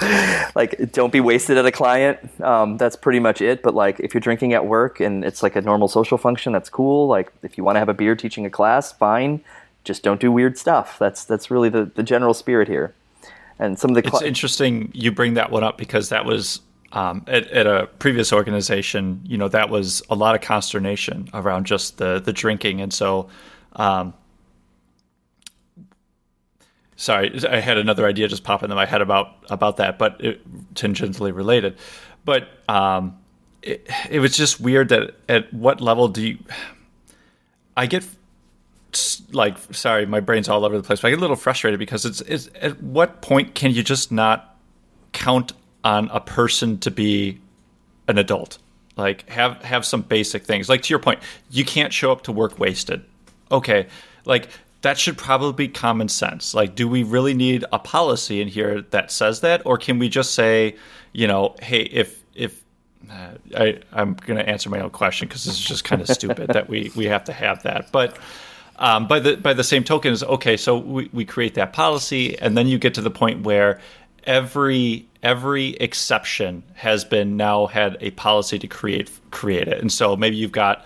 [0.54, 2.18] like don't be wasted at a client.
[2.40, 3.62] Um, that's pretty much it.
[3.62, 6.68] But like if you're drinking at work and it's like a normal social function, that's
[6.68, 7.06] cool.
[7.06, 9.42] Like if you want to have a beer teaching a class, fine.
[9.84, 10.98] Just don't do weird stuff.
[10.98, 12.94] That's that's really the, the general spirit here.
[13.58, 16.60] And some of the cl- it's interesting you bring that one up because that was
[16.92, 19.20] um, at, at, a previous organization.
[19.24, 23.28] You know that was a lot of consternation around just the the drinking, and so.
[23.76, 24.14] Um,
[26.96, 30.74] sorry, I had another idea just pop into my head about about that, but it,
[30.74, 31.76] tangentially related.
[32.24, 33.18] But um,
[33.62, 36.38] it, it was just weird that at what level do you?
[37.76, 38.06] I get
[39.32, 41.00] like sorry, my brain's all over the place.
[41.00, 44.12] But I get a little frustrated because it's, it's at what point can you just
[44.12, 44.56] not
[45.12, 47.40] count on a person to be
[48.06, 48.58] an adult?
[48.96, 50.68] Like have have some basic things.
[50.68, 51.20] Like to your point,
[51.50, 53.04] you can't show up to work wasted.
[53.50, 53.88] Okay,
[54.24, 54.48] like
[54.84, 56.52] that should probably be common sense.
[56.52, 60.10] Like, do we really need a policy in here that says that, or can we
[60.10, 60.76] just say,
[61.12, 62.62] you know, hey, if if
[63.10, 66.08] uh, I I'm going to answer my own question because this is just kind of
[66.08, 68.16] stupid that we we have to have that, but.
[68.76, 70.56] Um, by the by the same token is okay.
[70.56, 73.80] So we, we create that policy, and then you get to the point where
[74.24, 80.16] every every exception has been now had a policy to create create it, and so
[80.16, 80.84] maybe you've got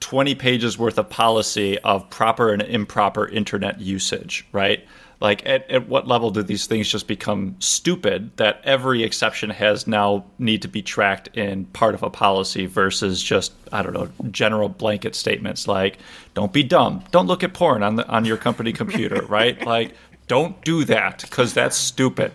[0.00, 4.86] 20 pages worth of policy of proper and improper internet usage, right?
[5.20, 9.88] Like, at, at what level do these things just become stupid that every exception has
[9.88, 14.08] now need to be tracked in part of a policy versus just, I don't know,
[14.30, 15.98] general blanket statements like,
[16.34, 19.60] don't be dumb, don't look at porn on, the, on your company computer, right?
[19.66, 19.94] Like,
[20.28, 22.30] don't do that because that's stupid.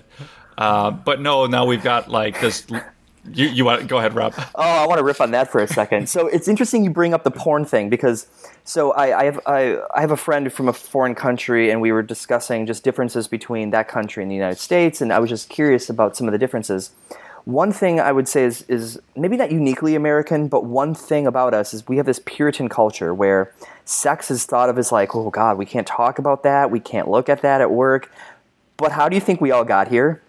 [0.58, 2.66] Uh, but no, now we've got like this
[3.32, 4.34] you, you want go ahead, Robb?
[4.56, 6.10] Oh, I want to riff on that for a second.
[6.10, 8.28] so it's interesting you bring up the porn thing because
[8.64, 11.92] so I, I have I, I, have a friend from a foreign country and we
[11.92, 15.50] were discussing just differences between that country and the United States and I was just
[15.50, 16.92] curious about some of the differences.
[17.46, 21.54] One thing I would say is is maybe not uniquely American, but one thing about
[21.54, 23.54] us is we have this Puritan culture where
[23.86, 27.10] sex is thought of as like, oh God, we can't talk about that, we can't
[27.10, 28.12] look at that at work.
[28.78, 30.22] But how do you think we all got here?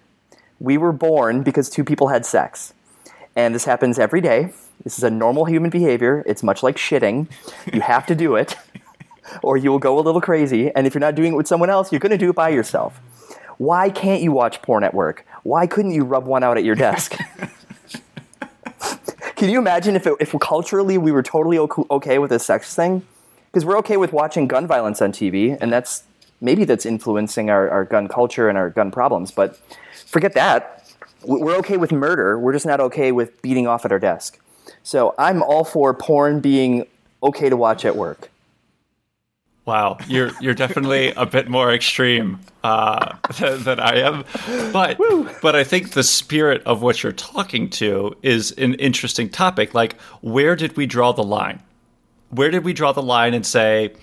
[0.60, 2.72] We were born because two people had sex
[3.36, 4.52] and this happens every day.
[4.82, 6.22] This is a normal human behavior.
[6.26, 7.28] It's much like shitting.
[7.72, 8.56] You have to do it,
[9.42, 10.70] or you will go a little crazy.
[10.74, 12.50] And if you're not doing it with someone else, you're going to do it by
[12.50, 13.00] yourself.
[13.58, 15.26] Why can't you watch porn at work?
[15.42, 17.16] Why couldn't you rub one out at your desk?
[19.36, 23.06] Can you imagine if, it, if culturally we were totally okay with this sex thing?
[23.46, 26.04] Because we're okay with watching gun violence on TV, and that's
[26.40, 29.30] maybe that's influencing our, our gun culture and our gun problems.
[29.30, 29.56] But
[30.06, 30.83] forget that
[31.26, 32.38] we're okay with murder.
[32.38, 34.38] We're just not okay with beating off at our desk.
[34.82, 36.86] So I'm all for porn being
[37.22, 38.30] okay to watch at work.
[39.66, 44.24] Wow, you're you're definitely a bit more extreme uh, than, than, I am,
[44.72, 45.30] but Woo.
[45.40, 49.72] but I think the spirit of what you're talking to is an interesting topic.
[49.72, 51.62] Like, where did we draw the line?
[52.28, 53.94] Where did we draw the line and say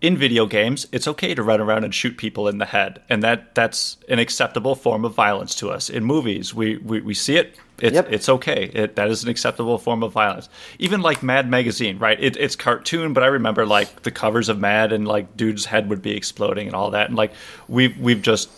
[0.00, 3.22] in video games, it's okay to run around and shoot people in the head, and
[3.22, 5.90] that that's an acceptable form of violence to us.
[5.90, 7.56] In movies, we we, we see it.
[7.80, 8.08] It's yep.
[8.10, 8.70] it's okay.
[8.72, 10.48] It, that is an acceptable form of violence.
[10.78, 12.18] Even like Mad magazine, right?
[12.20, 15.88] It, it's cartoon, but I remember like the covers of Mad and like dude's head
[15.88, 17.32] would be exploding and all that, and like
[17.66, 18.50] we've we've just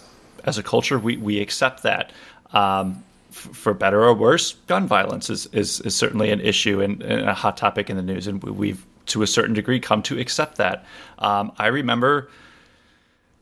[0.45, 2.13] as a culture we we accept that.
[2.53, 7.29] Um, for better or worse, gun violence is, is, is certainly an issue and, and,
[7.29, 10.57] a hot topic in the news, and we've to a certain degree come to accept
[10.57, 10.85] that.
[11.19, 12.31] Um, I remember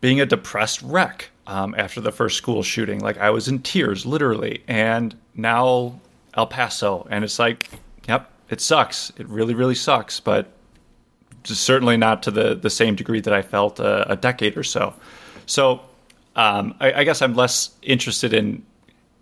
[0.01, 3.01] being a depressed wreck um, after the first school shooting.
[3.01, 4.63] Like I was in tears, literally.
[4.69, 6.01] And now
[6.35, 7.71] El Paso, and it's like,
[8.07, 9.11] yep, it sucks.
[9.17, 10.21] It really, really sucks.
[10.21, 10.53] But
[11.45, 14.95] certainly not to the the same degree that I felt a, decade or so.
[15.47, 15.81] So
[16.37, 18.65] um, I, I guess I'm less interested in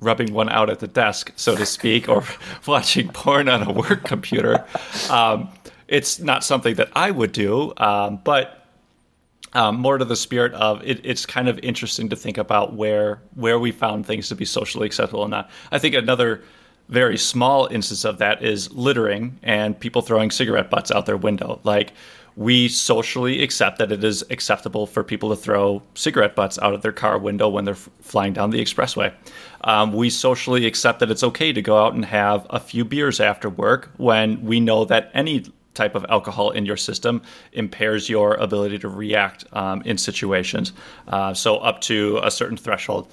[0.00, 2.24] rubbing one out at the desk, so to speak, or
[2.66, 4.64] watching porn on a work computer.
[5.10, 5.48] Um,
[5.88, 8.66] it's not something that I would do, um, but
[9.52, 13.22] um, more to the spirit of it, it's kind of interesting to think about where
[13.34, 15.50] where we found things to be socially acceptable and not.
[15.72, 16.42] I think another
[16.88, 21.60] very small instance of that is littering and people throwing cigarette butts out their window.
[21.64, 21.92] Like
[22.36, 26.82] we socially accept that it is acceptable for people to throw cigarette butts out of
[26.82, 29.12] their car window when they're f- flying down the expressway.
[29.64, 33.20] Um, we socially accept that it's okay to go out and have a few beers
[33.20, 35.46] after work when we know that any
[35.76, 37.22] type of alcohol in your system
[37.52, 40.72] impairs your ability to react um, in situations.
[41.06, 43.08] Uh, so up to a certain threshold.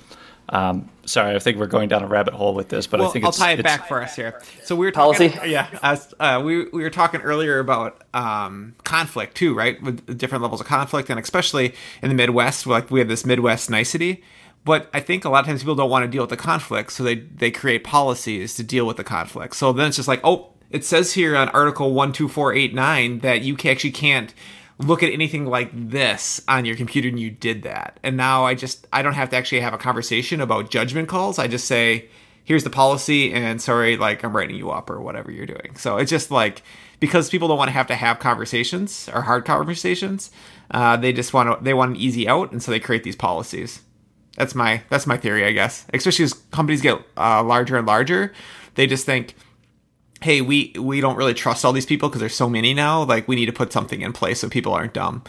[0.49, 3.13] Um, sorry, I think we're going down a rabbit hole with this, but well, I
[3.13, 4.41] think I'll tie it it's, back for us here.
[4.63, 5.29] So we were Policy?
[5.29, 5.79] talking, yeah.
[5.81, 9.81] As, uh, we we were talking earlier about um, conflict too, right?
[9.81, 13.69] With different levels of conflict, and especially in the Midwest, like we have this Midwest
[13.69, 14.21] nicety.
[14.65, 16.91] But I think a lot of times people don't want to deal with the conflict,
[16.91, 19.55] so they they create policies to deal with the conflict.
[19.55, 22.73] So then it's just like, oh, it says here on Article one two four eight
[22.73, 24.33] nine that you actually can't
[24.79, 27.99] look at anything like this on your computer and you did that.
[28.03, 31.39] And now i just i don't have to actually have a conversation about judgment calls.
[31.39, 32.09] I just say
[32.43, 35.75] here's the policy and sorry like i'm writing you up or whatever you're doing.
[35.77, 36.63] So it's just like
[36.99, 40.31] because people don't want to have to have conversations or hard conversations
[40.71, 43.15] uh, they just want to they want an easy out and so they create these
[43.15, 43.81] policies.
[44.37, 45.85] That's my that's my theory i guess.
[45.93, 48.33] Especially as companies get uh, larger and larger
[48.75, 49.35] they just think
[50.23, 53.03] hey, we we don't really trust all these people because there's so many now.
[53.03, 55.23] Like we need to put something in place so people aren't dumb,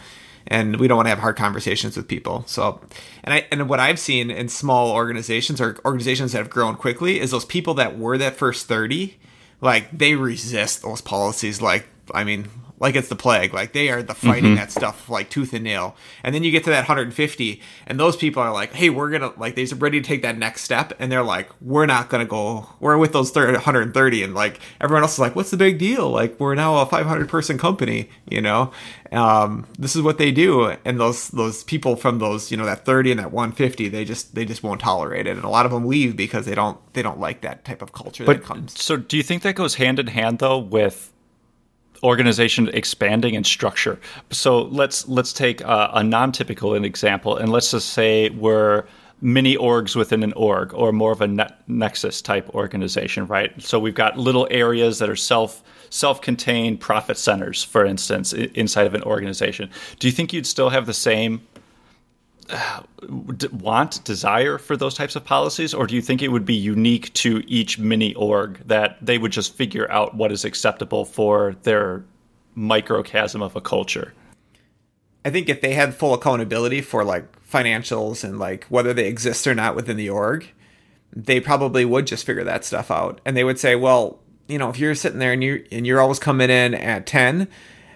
[0.47, 2.43] and we don't want to have hard conversations with people.
[2.47, 2.79] So,
[3.23, 7.19] and I and what I've seen in small organizations or organizations that have grown quickly
[7.19, 9.17] is those people that were that first thirty,
[9.61, 11.61] like they resist those policies.
[11.61, 12.47] Like I mean,
[12.79, 13.53] like it's the plague.
[13.53, 14.55] Like they are the fighting Mm-hmm.
[14.55, 15.95] that stuff like tooth and nail.
[16.23, 19.31] And then you get to that 150, and those people are like, "Hey, we're gonna
[19.37, 22.67] like they're ready to take that next step," and they're like, "We're not gonna go.
[22.79, 26.09] We're with those 30, 130." And like everyone else is like, "What's the big deal?
[26.09, 28.71] Like we're now a 500 person company, you know."
[29.11, 32.83] Um, this is what they do, and those those people from those you know that
[32.85, 35.71] 30 and that 150, they just they just won't tolerate it, and a lot of
[35.71, 38.81] them leave because they don't they don't like that type of culture that But comes.
[38.81, 41.13] so, do you think that goes hand in hand though with
[42.05, 43.99] organization expanding and structure?
[44.31, 48.85] So let's let's take a, a non-typical example, and let's just say we're
[49.21, 53.51] mini orgs within an org, or more of a ne- nexus type organization, right?
[53.61, 58.85] So we've got little areas that are self self-contained profit centers, for instance, i- inside
[58.87, 59.69] of an organization.
[59.99, 61.41] Do you think you'd still have the same
[63.51, 67.13] want, desire for those types of policies, or do you think it would be unique
[67.13, 72.03] to each mini org that they would just figure out what is acceptable for their
[72.53, 74.13] microcosm of a culture?
[75.23, 79.47] I think if they had full accountability for like financials and like whether they exist
[79.47, 80.51] or not within the org,
[81.11, 83.21] they probably would just figure that stuff out.
[83.25, 85.99] And they would say, well, you know, if you're sitting there and you and you're
[85.99, 87.47] always coming in at ten,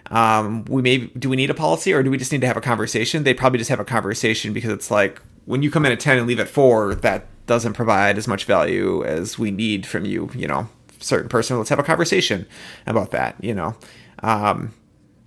[0.09, 2.57] um, we may do we need a policy or do we just need to have
[2.57, 3.23] a conversation?
[3.23, 6.17] They'd probably just have a conversation because it's like when you come in at ten
[6.17, 10.29] and leave at four, that doesn't provide as much value as we need from you.
[10.33, 11.57] You know, certain person.
[11.57, 12.45] Let's have a conversation
[12.85, 13.35] about that.
[13.43, 13.75] You know.
[14.21, 14.73] Um,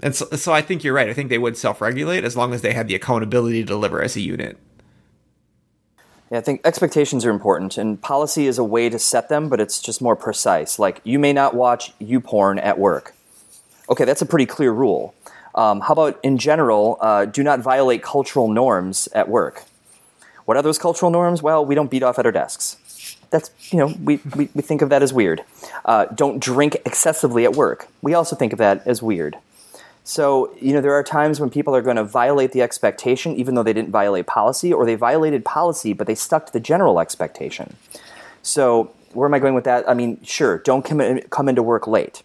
[0.00, 1.08] and so, so I think you're right.
[1.08, 4.16] I think they would self-regulate as long as they had the accountability to deliver as
[4.16, 4.58] a unit.
[6.30, 9.60] Yeah, I think expectations are important, and policy is a way to set them, but
[9.60, 10.78] it's just more precise.
[10.78, 13.14] Like, you may not watch you porn at work.
[13.88, 15.14] Okay, that's a pretty clear rule.
[15.54, 19.64] Um, how about in general, uh, do not violate cultural norms at work?
[20.44, 21.42] What are those cultural norms?
[21.42, 22.76] Well, we don't beat off at our desks.
[23.30, 25.42] That's, you know, we, we, we think of that as weird.
[25.84, 27.88] Uh, don't drink excessively at work.
[28.02, 29.36] We also think of that as weird.
[30.04, 33.54] So, you know, there are times when people are going to violate the expectation, even
[33.54, 36.98] though they didn't violate policy, or they violated policy, but they stuck to the general
[36.98, 37.76] expectation.
[38.42, 39.88] So, where am I going with that?
[39.88, 42.22] I mean, sure, don't come, in, come into work late.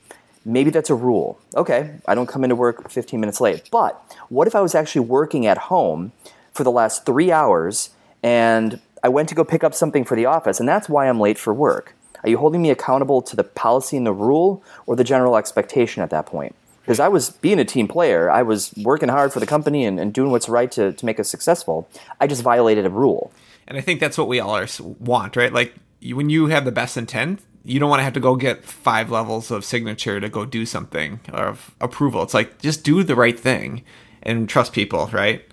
[0.47, 1.37] Maybe that's a rule.
[1.55, 3.69] Okay, I don't come into work 15 minutes late.
[3.69, 6.13] But what if I was actually working at home
[6.53, 7.89] for the last three hours
[8.23, 11.19] and I went to go pick up something for the office, and that's why I'm
[11.19, 11.95] late for work?
[12.23, 16.01] Are you holding me accountable to the policy and the rule or the general expectation
[16.01, 16.55] at that point?
[16.81, 19.99] Because I was being a team player, I was working hard for the company and,
[19.99, 21.89] and doing what's right to, to make us successful.
[22.21, 23.31] I just violated a rule.
[23.67, 24.67] And I think that's what we all are,
[24.99, 25.51] want, right?
[25.51, 28.63] Like when you have the best intent, you don't want to have to go get
[28.63, 32.23] five levels of signature to go do something or of approval.
[32.23, 33.83] It's like just do the right thing
[34.23, 35.43] and trust people, right?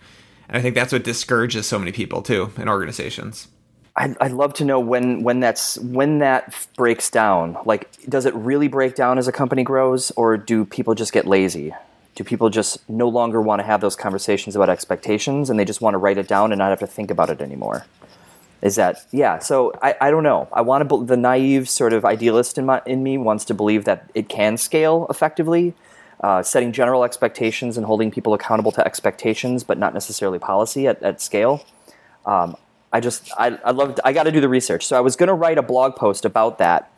[0.48, 3.48] And I think that's what discourages so many people too in organizations.
[3.96, 7.56] I'd, I'd love to know when when that's when that breaks down.
[7.64, 11.26] Like, does it really break down as a company grows, or do people just get
[11.26, 11.72] lazy?
[12.14, 15.80] Do people just no longer want to have those conversations about expectations, and they just
[15.80, 17.86] want to write it down and not have to think about it anymore?
[18.64, 19.40] Is that yeah?
[19.40, 20.48] So I, I don't know.
[20.50, 23.84] I want to the naive sort of idealist in my in me wants to believe
[23.84, 25.74] that it can scale effectively,
[26.22, 31.02] uh, setting general expectations and holding people accountable to expectations, but not necessarily policy at,
[31.02, 31.62] at scale.
[32.24, 32.56] Um,
[32.90, 34.86] I just I I love I got to do the research.
[34.86, 36.90] So I was going to write a blog post about that.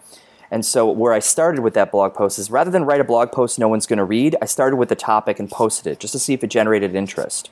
[0.52, 3.32] And so where I started with that blog post is rather than write a blog
[3.32, 6.12] post no one's going to read, I started with the topic and posted it just
[6.12, 7.50] to see if it generated interest.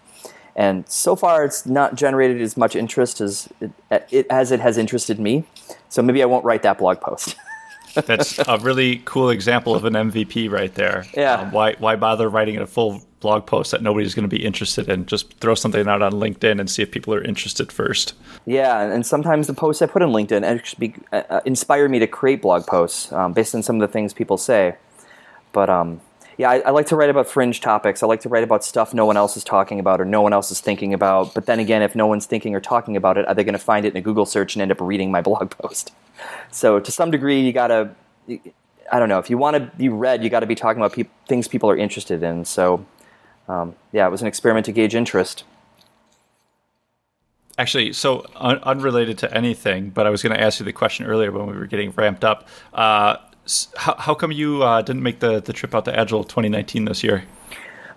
[0.57, 3.73] And so far it's not generated as much interest as it,
[4.11, 5.45] it as it has interested me.
[5.89, 7.37] So maybe I won't write that blog post.
[7.95, 11.07] That's a really cool example of an MVP right there.
[11.15, 11.35] Yeah.
[11.35, 14.87] Um, why why bother writing a full blog post that nobody's going to be interested
[14.87, 15.07] in.
[15.07, 18.13] Just throw something out on LinkedIn and see if people are interested first.
[18.45, 22.07] Yeah, and sometimes the posts I put on LinkedIn actually uh, uh, inspire me to
[22.07, 24.77] create blog posts um, based on some of the things people say.
[25.53, 26.03] But um,
[26.39, 28.03] yeah, I, I, like to write about fringe topics.
[28.03, 30.33] I like to write about stuff no one else is talking about or no one
[30.33, 31.35] else is thinking about.
[31.35, 33.59] But then again, if no one's thinking or talking about it, are they going to
[33.59, 35.93] find it in a Google search and end up reading my blog post?
[36.51, 37.91] So to some degree, you got to,
[38.91, 40.93] I don't know, if you want to be read, you got to be talking about
[40.93, 42.45] pe- things people are interested in.
[42.45, 42.85] So
[43.49, 45.45] um, yeah, it was an experiment to gauge interest.
[47.57, 51.07] Actually, so un- unrelated to anything, but I was going to ask you the question
[51.07, 52.49] earlier when we were getting ramped up.
[52.73, 53.17] Uh,
[53.77, 57.03] how, how come you uh, didn't make the, the trip out to Agile 2019 this
[57.03, 57.25] year?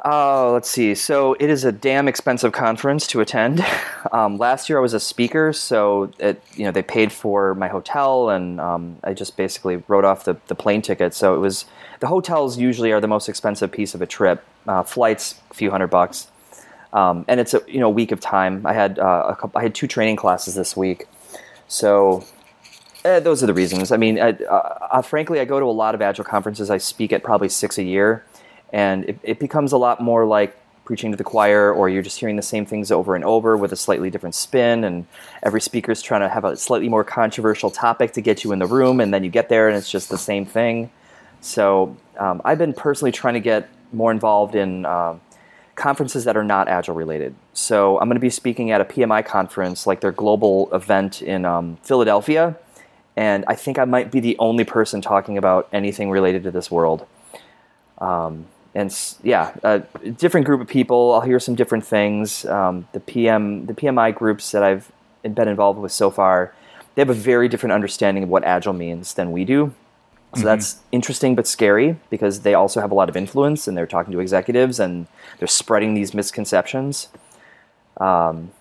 [0.06, 0.96] Oh, let's see.
[0.96, 3.66] So it is a damn expensive conference to attend.
[4.14, 7.68] Um, last year I was a speaker, so it, you know they paid for my
[7.68, 11.14] hotel, and um, I just basically wrote off the, the plane ticket.
[11.14, 11.66] So it was
[12.00, 14.46] the hotels usually are the most expensive piece of a trip.
[14.66, 16.32] Uh, flights, a few hundred bucks,
[16.94, 18.66] um, and it's a you know week of time.
[18.66, 21.06] I had uh, a couple, I had two training classes this week,
[21.68, 22.24] so
[23.08, 23.92] eh, those are the reasons.
[23.92, 26.70] I mean, uh, uh, frankly, I go to a lot of Agile conferences.
[26.70, 28.26] I speak at probably six a year,
[28.72, 32.20] and it, it, becomes a lot more like preaching to the choir, or you're just
[32.20, 34.84] hearing the same things over and over with a slightly different spin.
[34.84, 35.06] And
[35.44, 38.60] every speaker is trying to have a slightly more controversial topic to get you in
[38.60, 40.92] the room, and then you get there and it's just the same thing.
[41.42, 44.86] So um, I've been personally trying to get more involved in.
[44.86, 45.18] Uh,
[45.78, 47.36] conferences that are not agile related.
[47.54, 51.46] So I'm going to be speaking at a PMI conference, like their global event in
[51.46, 52.58] um, Philadelphia
[53.18, 56.70] and I think I might be the only person talking about anything related to this
[56.70, 57.08] world.
[57.98, 58.46] Um,
[58.76, 59.80] and yeah, a
[60.12, 61.14] different group of people.
[61.14, 62.46] I'll hear some different things.
[62.46, 64.92] Um, the PM, the PMI groups that I've
[65.24, 66.54] been involved with so far,
[66.94, 69.74] they have a very different understanding of what agile means than we do.
[70.34, 70.46] So mm-hmm.
[70.46, 74.14] that's interesting but scary because they also have a lot of influence and they're talking
[74.14, 75.08] to executives and
[75.40, 77.08] they're spreading these misconceptions.
[78.00, 78.52] Um,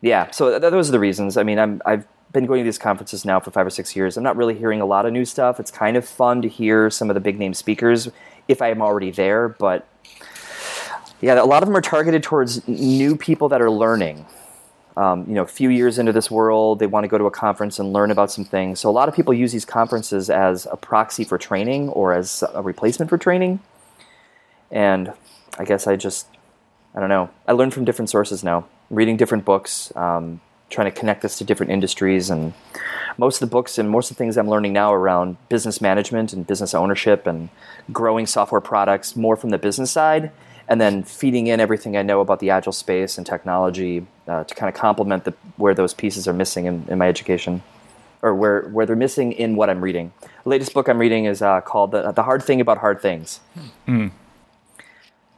[0.00, 1.36] yeah, so th- those are the reasons.
[1.36, 4.16] I mean, I'm, I've been going to these conferences now for five or six years.
[4.16, 5.60] I'm not really hearing a lot of new stuff.
[5.60, 8.08] It's kind of fun to hear some of the big name speakers
[8.48, 9.86] if I am already there, but
[11.20, 14.26] yeah, a lot of them are targeted towards new people that are learning.
[14.96, 17.30] Um, you know, a few years into this world, they want to go to a
[17.30, 18.80] conference and learn about some things.
[18.80, 22.42] So a lot of people use these conferences as a proxy for training or as
[22.52, 23.60] a replacement for training.
[24.70, 25.12] And
[25.58, 26.26] I guess I just,
[26.94, 27.30] I don't know.
[27.46, 30.40] I learn from different sources now, reading different books, um,
[30.72, 32.30] trying to connect us to different industries.
[32.30, 32.54] And
[33.18, 36.32] most of the books and most of the things I'm learning now around business management
[36.32, 37.50] and business ownership and
[37.92, 40.32] growing software products more from the business side,
[40.68, 44.54] and then feeding in everything I know about the agile space and technology uh, to
[44.54, 47.62] kind of complement the, where those pieces are missing in, in, my education.
[48.24, 50.12] Or where, where they're missing in what I'm reading.
[50.44, 53.40] The latest book I'm reading is uh, called the, the Hard Thing About Hard Things.
[53.88, 54.12] Mm.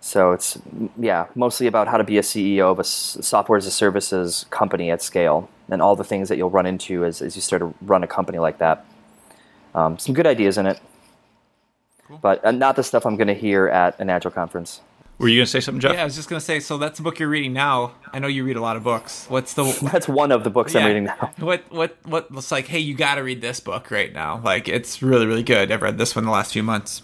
[0.04, 0.58] So it's
[0.98, 4.90] yeah, mostly about how to be a CEO of a software as a services company
[4.90, 7.74] at scale, and all the things that you'll run into as, as you start to
[7.80, 8.84] run a company like that.
[9.74, 10.78] Um, some good ideas in it,
[12.06, 12.18] cool.
[12.18, 14.82] but uh, not the stuff I'm going to hear at an Agile conference.
[15.16, 15.94] Were you going to say something, Jeff?
[15.94, 16.60] Yeah, I was just going to say.
[16.60, 17.92] So that's the book you're reading now.
[18.12, 19.24] I know you read a lot of books.
[19.30, 19.64] What's the?
[19.90, 20.80] that's one of the books yeah.
[20.80, 21.32] I'm reading now.
[21.38, 22.66] What what what looks like?
[22.66, 24.42] Hey, you got to read this book right now.
[24.44, 25.72] Like it's really really good.
[25.72, 27.00] I've read this one the last few months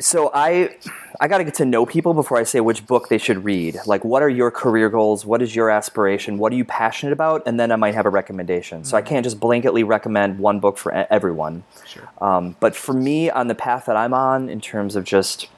[0.00, 0.76] so I
[1.20, 3.78] I got to get to know people before I say which book they should read.
[3.86, 5.24] Like, what are your career goals?
[5.24, 6.38] What is your aspiration?
[6.38, 7.42] What are you passionate about?
[7.46, 8.84] And then I might have a recommendation.
[8.84, 9.06] So mm-hmm.
[9.06, 11.64] I can't just blanketly recommend one book for everyone.
[11.86, 12.08] Sure.
[12.20, 15.48] Um, but for me, on the path that I'm on, in terms of just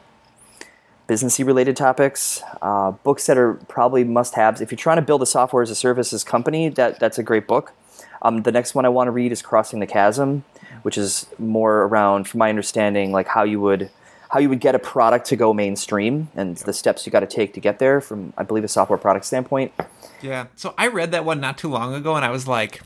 [1.09, 4.61] businessy related topics, uh, books that are probably must haves.
[4.61, 7.47] If you're trying to build a software as a services company, that that's a great
[7.47, 7.72] book.
[8.20, 10.45] Um, the next one I want to read is Crossing the Chasm,
[10.82, 13.91] which is more around, from my understanding, like how you would
[14.31, 17.26] how you would get a product to go mainstream and the steps you got to
[17.26, 19.72] take to get there from I believe a software product standpoint.
[20.20, 20.47] Yeah.
[20.57, 22.83] So I read that one not too long ago and I was like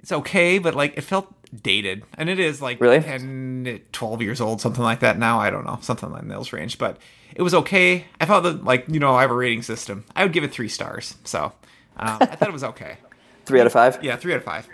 [0.00, 1.32] it's okay, but like it felt
[1.62, 2.04] dated.
[2.18, 3.00] And it is like really?
[3.00, 6.76] 10 12 years old, something like that now, I don't know, something like those range,
[6.78, 6.98] but
[7.34, 8.04] it was okay.
[8.20, 10.04] I thought that like, you know, I have a rating system.
[10.14, 11.16] I would give it 3 stars.
[11.24, 11.52] So,
[11.96, 12.98] um, I thought it was okay.
[13.46, 14.04] 3 out of 5?
[14.04, 14.68] Yeah, 3 out of 5.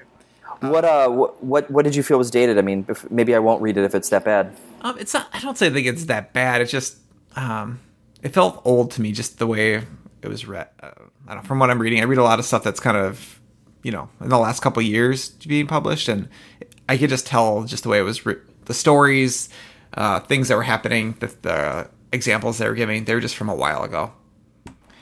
[0.60, 2.58] What uh what, what what did you feel was dated?
[2.58, 4.54] I mean, if, maybe I won't read it if it's that bad.
[4.80, 5.28] Um, it's not.
[5.32, 6.60] I don't say think it's that bad.
[6.60, 6.98] It's just
[7.36, 7.80] um,
[8.22, 9.74] it felt old to me, just the way
[10.22, 10.68] it was read.
[10.82, 10.90] Uh,
[11.28, 11.46] I don't.
[11.46, 13.40] From what I'm reading, I read a lot of stuff that's kind of
[13.82, 16.28] you know in the last couple years being published, and
[16.88, 19.48] I could just tell just the way it was re- the stories,
[19.94, 23.04] uh, things that were happening, the, the examples they were giving.
[23.04, 24.12] They were just from a while ago.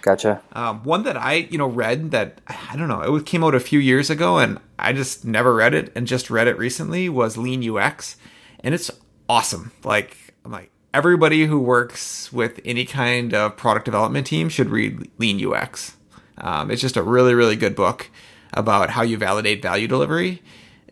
[0.01, 0.41] Gotcha.
[0.53, 3.61] Um, one that I, you know, read that I don't know, it came out a
[3.61, 7.37] few years ago, and I just never read it, and just read it recently was
[7.37, 8.17] Lean UX,
[8.61, 8.91] and it's
[9.29, 9.73] awesome.
[9.85, 15.11] Like I'm like, everybody who works with any kind of product development team should read
[15.19, 15.97] Lean UX.
[16.39, 18.11] Um, it's just a really, really good book
[18.53, 20.43] about how you validate value delivery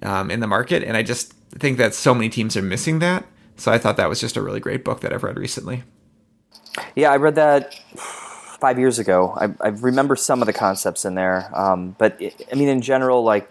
[0.02, 0.82] um, in the market.
[0.82, 3.24] And I just think that so many teams are missing that.
[3.56, 5.84] So I thought that was just a really great book that I've read recently.
[6.94, 7.74] Yeah, I read that
[8.60, 9.34] five years ago.
[9.36, 11.50] I, I remember some of the concepts in there.
[11.54, 12.20] Um, but
[12.52, 13.50] I mean, in general, like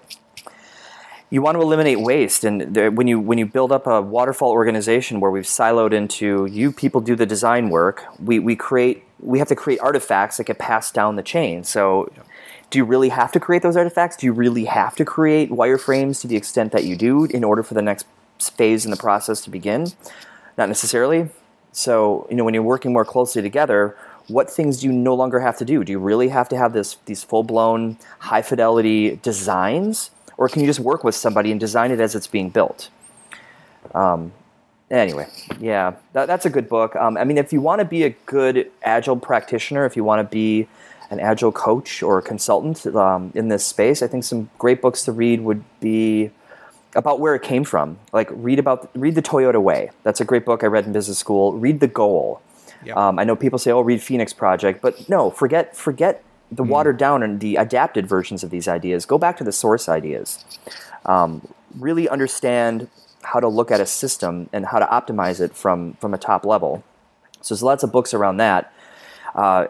[1.30, 2.44] you want to eliminate waste.
[2.44, 6.46] And there, when you when you build up a waterfall organization where we've siloed into
[6.46, 10.46] you people do the design work we, we create we have to create artifacts that
[10.46, 11.64] get passed down the chain.
[11.64, 12.12] So
[12.70, 14.18] do you really have to create those artifacts?
[14.18, 17.64] Do you really have to create wireframes to the extent that you do in order
[17.64, 18.06] for the next
[18.40, 19.88] phase in the process to begin?
[20.58, 21.30] Not necessarily.
[21.72, 23.98] So you know when you're working more closely together
[24.28, 25.84] what things do you no longer have to do?
[25.84, 30.68] Do you really have to have this these full-blown high fidelity designs or can you
[30.68, 32.90] just work with somebody and design it as it's being built?
[33.94, 34.34] Um,
[34.90, 35.28] anyway,
[35.60, 36.96] yeah, that, that's a good book.
[36.96, 40.20] Um, I mean, if you want to be a good agile practitioner, if you want
[40.20, 40.68] to be
[41.10, 45.04] an agile coach or a consultant um, in this space, I think some great books
[45.06, 46.32] to read would be
[46.96, 48.00] about where it came from.
[48.12, 49.92] Like read about read the Toyota Way.
[50.04, 51.54] That's a great book I read in business school.
[51.54, 52.42] Read the Goal.
[52.84, 52.98] Yep.
[52.98, 56.68] Um, I know people say, "Oh, read Phoenix Project," but no, forget forget the mm.
[56.68, 59.06] watered down and the adapted versions of these ideas.
[59.06, 60.44] Go back to the source ideas.
[61.06, 62.90] Um, really understand
[63.24, 66.46] how to look at a system and how to optimize it from from a top
[66.46, 66.84] level.
[67.42, 68.74] So there's lots of books around that.
[69.34, 69.68] Uh,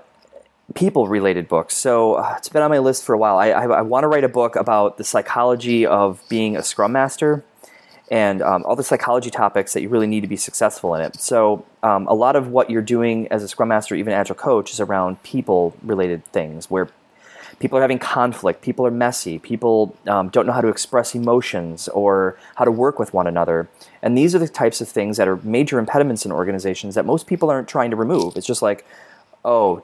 [0.74, 1.76] people related books.
[1.76, 3.38] So uh, it's been on my list for a while.
[3.38, 6.92] I, I, I want to write a book about the psychology of being a scrum
[6.92, 7.44] master
[8.10, 11.20] and um, all the psychology topics that you really need to be successful in it.
[11.20, 14.72] So, um, a lot of what you're doing as a Scrum Master, even Agile Coach,
[14.72, 16.90] is around people related things where
[17.60, 21.88] people are having conflict, people are messy, people um, don't know how to express emotions
[21.90, 23.68] or how to work with one another.
[24.02, 27.28] And these are the types of things that are major impediments in organizations that most
[27.28, 28.36] people aren't trying to remove.
[28.36, 28.86] It's just like,
[29.46, 29.84] oh,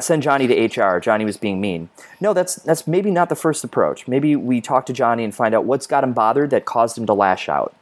[0.00, 0.98] send Johnny to HR.
[0.98, 1.90] Johnny was being mean.
[2.20, 4.08] No, that's that's maybe not the first approach.
[4.08, 7.06] Maybe we talk to Johnny and find out what's got him bothered that caused him
[7.06, 7.76] to lash out.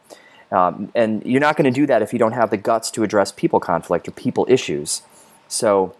[0.50, 3.04] Um, and you're not going to do that if you don't have the guts to
[3.04, 5.02] address people conflict or people issues.
[5.46, 5.94] So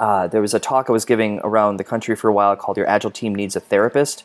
[0.00, 2.76] uh, there was a talk I was giving around the country for a while called
[2.76, 4.24] "Your Agile Team Needs a Therapist."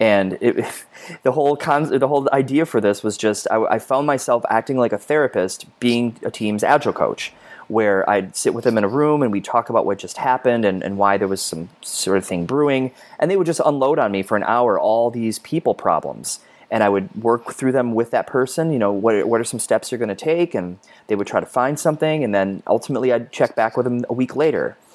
[0.00, 0.66] And it,
[1.22, 4.76] the whole con- the whole idea for this was just I, I found myself acting
[4.76, 7.32] like a therapist, being a team's agile coach
[7.68, 10.64] where I'd sit with them in a room and we'd talk about what just happened
[10.64, 12.92] and, and why there was some sort of thing brewing.
[13.18, 16.40] And they would just unload on me for an hour all these people problems.
[16.70, 18.72] And I would work through them with that person.
[18.72, 20.54] You know, what, what are some steps you're going to take?
[20.54, 22.24] And they would try to find something.
[22.24, 24.76] And then ultimately, I'd check back with them a week later.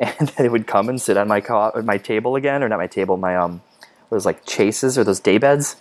[0.00, 2.86] And they would come and sit on my, co- my table again, or not my
[2.86, 3.62] table, my, um,
[4.10, 5.74] was like chases or those day beds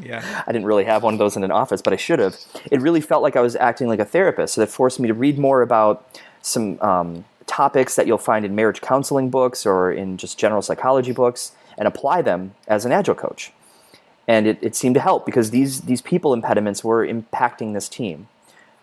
[0.00, 0.42] yeah.
[0.46, 2.36] I didn't really have one of those in an office, but I should have.
[2.70, 4.54] It really felt like I was acting like a therapist.
[4.54, 8.54] So that forced me to read more about some um, topics that you'll find in
[8.54, 13.14] marriage counseling books or in just general psychology books and apply them as an agile
[13.14, 13.52] coach.
[14.28, 18.28] And it, it seemed to help because these, these people impediments were impacting this team.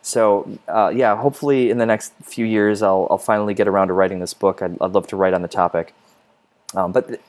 [0.02, 3.94] So, uh, yeah, hopefully in the next few years, I'll, I'll finally get around to
[3.94, 4.62] writing this book.
[4.62, 5.94] I'd, I'd love to write on the topic.
[6.76, 7.20] Um, but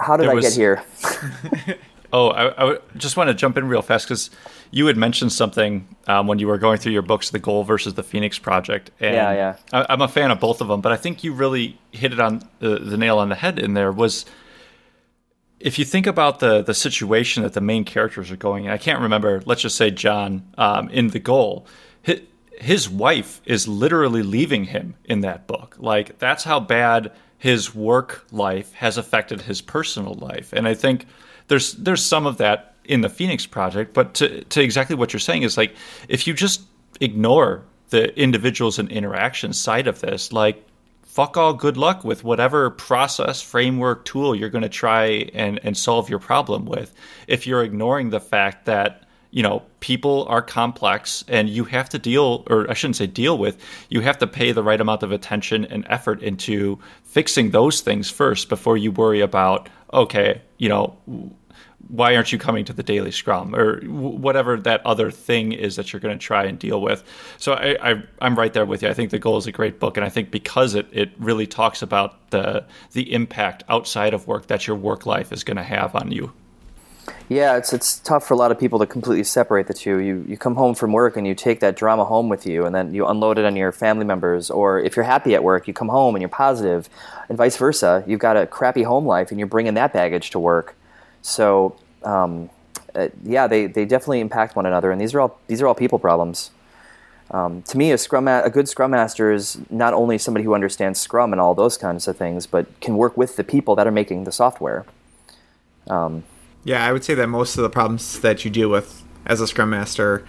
[0.00, 0.82] how did I was, get here?
[2.12, 4.30] oh, I, I, just want to jump in real fast because
[4.70, 7.94] you had mentioned something um, when you were going through your books, The Goal versus
[7.94, 8.90] the Phoenix Project.
[9.00, 9.56] And yeah, yeah.
[9.72, 12.20] I, am a fan of both of them, but I think you really hit it
[12.20, 14.24] on the, the nail on the head in there was
[15.58, 18.78] if you think about the the situation that the main characters are going in, I
[18.78, 19.42] can't remember.
[19.44, 21.66] Let's just say John um, in the goal.
[22.02, 22.22] His,
[22.58, 25.76] his wife is literally leaving him in that book.
[25.78, 30.52] Like that's how bad his work life has affected his personal life.
[30.52, 31.06] And I think
[31.48, 35.20] there's there's some of that in the Phoenix project, but to to exactly what you're
[35.20, 35.74] saying is like
[36.06, 36.60] if you just
[37.00, 40.64] ignore the individuals and interaction side of this, like
[41.02, 45.76] fuck all good luck with whatever process, framework, tool you're going to try and, and
[45.76, 46.94] solve your problem with.
[47.26, 51.98] If you're ignoring the fact that you know, people are complex and you have to
[51.98, 53.58] deal, or I shouldn't say deal with,
[53.88, 58.10] you have to pay the right amount of attention and effort into fixing those things
[58.10, 60.96] first before you worry about, okay, you know,
[61.88, 65.92] why aren't you coming to the daily scrum or whatever that other thing is that
[65.92, 67.02] you're going to try and deal with.
[67.38, 68.88] So I, i'm right there with you.
[68.88, 71.46] I think the goal is a great book and i think because it, it really
[71.46, 75.62] talks about the the impact outside of work that your work life is going to
[75.62, 76.32] have on you
[77.30, 80.00] yeah, it's it's tough for a lot of people to completely separate the two.
[80.00, 82.74] You you come home from work and you take that drama home with you, and
[82.74, 84.50] then you unload it on your family members.
[84.50, 86.88] Or if you're happy at work, you come home and you're positive,
[87.28, 88.02] and vice versa.
[88.04, 90.74] You've got a crappy home life and you're bringing that baggage to work.
[91.22, 92.50] So um,
[92.96, 95.76] uh, yeah, they, they definitely impact one another, and these are all these are all
[95.76, 96.50] people problems.
[97.30, 100.52] Um, to me, a scrum ma- a good scrum master is not only somebody who
[100.52, 103.86] understands Scrum and all those kinds of things, but can work with the people that
[103.86, 104.84] are making the software.
[105.86, 106.24] Um,
[106.64, 109.46] yeah, I would say that most of the problems that you deal with as a
[109.46, 110.26] scrum master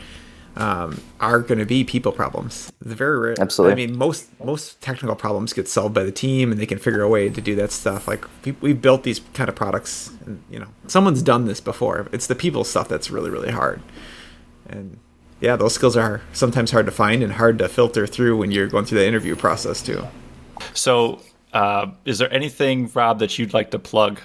[0.55, 2.71] um, are going to be people problems.
[2.81, 3.35] The very rare.
[3.39, 3.71] Absolutely.
[3.71, 7.01] I mean, most most technical problems get solved by the team, and they can figure
[7.01, 8.07] a way to do that stuff.
[8.07, 12.07] Like we, we've built these kind of products, and you know, someone's done this before.
[12.11, 13.81] It's the people stuff that's really really hard,
[14.67, 14.97] and
[15.39, 18.67] yeah, those skills are sometimes hard to find and hard to filter through when you're
[18.67, 20.07] going through the interview process too.
[20.73, 21.21] So,
[21.53, 24.19] uh, is there anything, Robb, that you'd like to plug?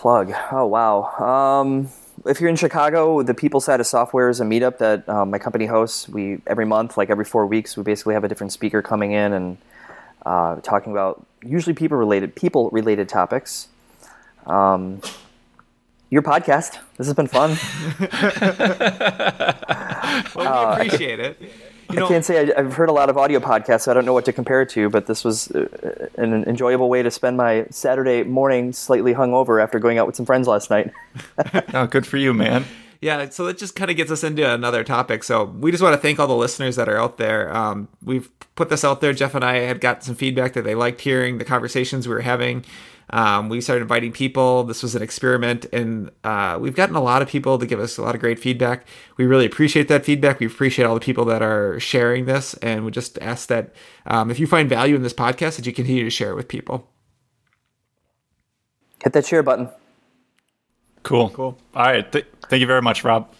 [0.00, 0.32] Plug.
[0.52, 1.04] Oh wow.
[1.18, 1.88] Um,
[2.26, 5.38] if you're in Chicago, the People Side of Software is a meetup that um, my
[5.38, 6.08] company hosts.
[6.08, 9.32] We every month, like every four weeks, we basically have a different speaker coming in
[9.32, 9.58] and
[10.26, 13.68] uh, talking about usually people related people related topics.
[14.46, 15.00] Um,
[16.10, 16.78] your podcast.
[16.96, 17.56] This has been fun.
[20.34, 21.40] well, we appreciate it.
[21.90, 23.94] You know, I can't say I, have heard a lot of audio podcasts, so I
[23.94, 27.10] don't know what to compare it to, but this was uh, an enjoyable way to
[27.10, 30.92] spend my Saturday morning slightly hungover after going out with some friends last night.
[31.74, 32.64] oh, good for you, man.
[33.00, 35.24] Yeah, so that just kind of gets us into another topic.
[35.24, 37.54] So we just want to thank all the listeners that are out there.
[37.54, 39.12] Um, we've put this out there.
[39.12, 42.22] Jeff and I had got some feedback that they liked hearing the conversations we were
[42.22, 42.64] having.
[43.10, 44.64] Um, we started inviting people.
[44.64, 47.98] This was an experiment, and uh, we've gotten a lot of people to give us
[47.98, 48.86] a lot of great feedback.
[49.16, 50.40] We really appreciate that feedback.
[50.40, 53.74] We appreciate all the people that are sharing this, and we just ask that
[54.06, 56.48] um, if you find value in this podcast, that you continue to share it with
[56.48, 56.90] people.
[59.02, 59.68] Hit that share button.
[61.02, 61.28] Cool.
[61.30, 61.58] Cool.
[61.74, 62.10] All right.
[62.10, 63.30] Th- thank you very much, Robb.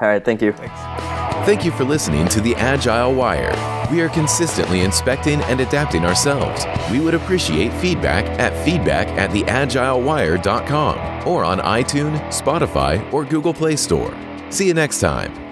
[0.00, 0.24] All right.
[0.24, 0.52] Thank you.
[0.52, 1.09] Thanks.
[1.46, 3.50] Thank you for listening to the Agile Wire.
[3.90, 6.64] We are consistently inspecting and adapting ourselves.
[6.92, 13.76] We would appreciate feedback at feedback at theagilewire.com or on iTunes, Spotify, or Google Play
[13.76, 14.14] Store.
[14.50, 15.49] See you next time.